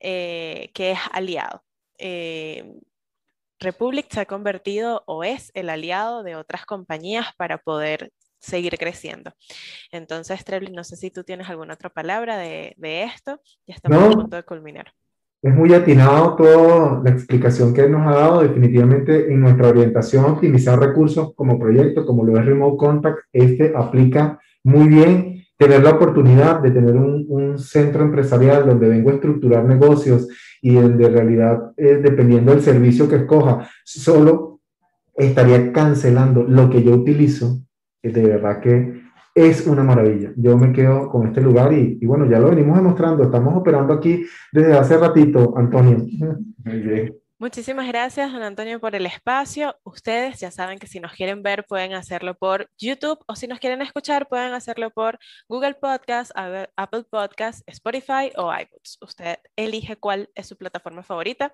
eh, 0.00 0.70
que 0.74 0.92
es 0.92 0.98
aliado. 1.12 1.62
Eh, 1.98 2.64
Republic 3.60 4.06
se 4.12 4.20
ha 4.20 4.26
convertido 4.26 5.04
o 5.06 5.24
es 5.24 5.50
el 5.54 5.70
aliado 5.70 6.22
de 6.22 6.36
otras 6.36 6.66
compañías 6.66 7.28
para 7.36 7.58
poder 7.58 8.12
seguir 8.40 8.76
creciendo. 8.78 9.32
Entonces, 9.90 10.44
Trebly, 10.44 10.70
no 10.72 10.84
sé 10.84 10.96
si 10.96 11.10
tú 11.10 11.24
tienes 11.24 11.48
alguna 11.48 11.74
otra 11.74 11.90
palabra 11.90 12.36
de, 12.36 12.74
de 12.76 13.04
esto. 13.04 13.40
Ya 13.66 13.74
estamos 13.74 14.02
a 14.02 14.10
punto 14.10 14.36
de 14.36 14.42
culminar. 14.44 14.92
Es 15.44 15.54
muy 15.54 15.74
atinado 15.74 16.36
toda 16.36 17.02
la 17.04 17.10
explicación 17.10 17.74
que 17.74 17.86
nos 17.86 18.06
ha 18.06 18.18
dado. 18.18 18.40
Definitivamente 18.40 19.30
en 19.30 19.42
nuestra 19.42 19.68
orientación 19.68 20.24
optimizar 20.24 20.80
recursos 20.80 21.34
como 21.34 21.58
proyecto, 21.58 22.06
como 22.06 22.24
lo 22.24 22.38
es 22.38 22.46
Remote 22.46 22.78
Contact, 22.78 23.18
este 23.30 23.74
aplica 23.76 24.40
muy 24.62 24.88
bien. 24.88 25.44
Tener 25.58 25.82
la 25.82 25.90
oportunidad 25.90 26.60
de 26.60 26.70
tener 26.70 26.96
un, 26.96 27.26
un 27.28 27.58
centro 27.58 28.04
empresarial 28.04 28.66
donde 28.66 28.88
vengo 28.88 29.10
a 29.10 29.14
estructurar 29.14 29.66
negocios 29.66 30.28
y 30.62 30.76
de 30.76 31.08
realidad, 31.10 31.72
eh, 31.76 32.00
dependiendo 32.02 32.52
del 32.52 32.62
servicio 32.62 33.06
que 33.06 33.16
escoja, 33.16 33.68
solo 33.84 34.60
estaría 35.14 35.72
cancelando 35.74 36.44
lo 36.44 36.70
que 36.70 36.82
yo 36.82 36.92
utilizo, 36.92 37.60
de 38.02 38.22
verdad 38.22 38.60
que 38.60 39.02
es 39.34 39.66
una 39.66 39.82
maravilla. 39.82 40.32
Yo 40.36 40.56
me 40.56 40.72
quedo 40.72 41.08
con 41.08 41.26
este 41.26 41.40
lugar 41.40 41.72
y, 41.72 41.98
y, 42.00 42.06
bueno, 42.06 42.26
ya 42.30 42.38
lo 42.38 42.50
venimos 42.50 42.76
demostrando. 42.76 43.24
Estamos 43.24 43.54
operando 43.56 43.94
aquí 43.94 44.24
desde 44.52 44.74
hace 44.74 44.96
ratito, 44.96 45.54
Antonio. 45.56 45.98
Muy 46.64 46.80
bien. 46.80 47.24
Muchísimas 47.44 47.88
gracias, 47.88 48.32
don 48.32 48.42
Antonio, 48.44 48.80
por 48.80 48.94
el 48.94 49.06
espacio. 49.06 49.76
Ustedes 49.82 50.38
ya 50.38 50.52
saben 50.52 50.78
que 50.78 50.86
si 50.86 51.00
nos 51.00 51.12
quieren 51.12 51.42
ver 51.42 51.66
pueden 51.66 51.92
hacerlo 51.92 52.34
por 52.34 52.70
YouTube 52.78 53.18
o 53.26 53.34
si 53.34 53.48
nos 53.48 53.58
quieren 53.58 53.82
escuchar 53.82 54.28
pueden 54.28 54.52
hacerlo 54.54 54.90
por 54.90 55.18
Google 55.48 55.74
Podcast, 55.74 56.30
Apple 56.34 57.04
Podcast, 57.10 57.68
Spotify 57.68 58.30
o 58.36 58.50
iBooks. 58.50 58.98
Usted 59.02 59.38
elige 59.56 59.96
cuál 59.96 60.30
es 60.36 60.46
su 60.46 60.56
plataforma 60.56 61.02
favorita. 61.02 61.52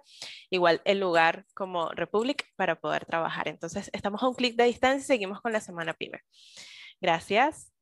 Igual 0.50 0.82
el 0.84 1.00
lugar 1.00 1.46
como 1.54 1.88
Republic 1.90 2.44
para 2.56 2.78
poder 2.78 3.06
trabajar. 3.06 3.48
Entonces 3.48 3.90
estamos 3.94 4.22
a 4.22 4.28
un 4.28 4.34
clic 4.34 4.56
de 4.56 4.64
distancia 4.64 5.02
y 5.02 5.16
seguimos 5.16 5.40
con 5.40 5.52
la 5.52 5.60
semana 5.60 5.94
PYME. 5.94 6.20
Gracias. 7.00 7.72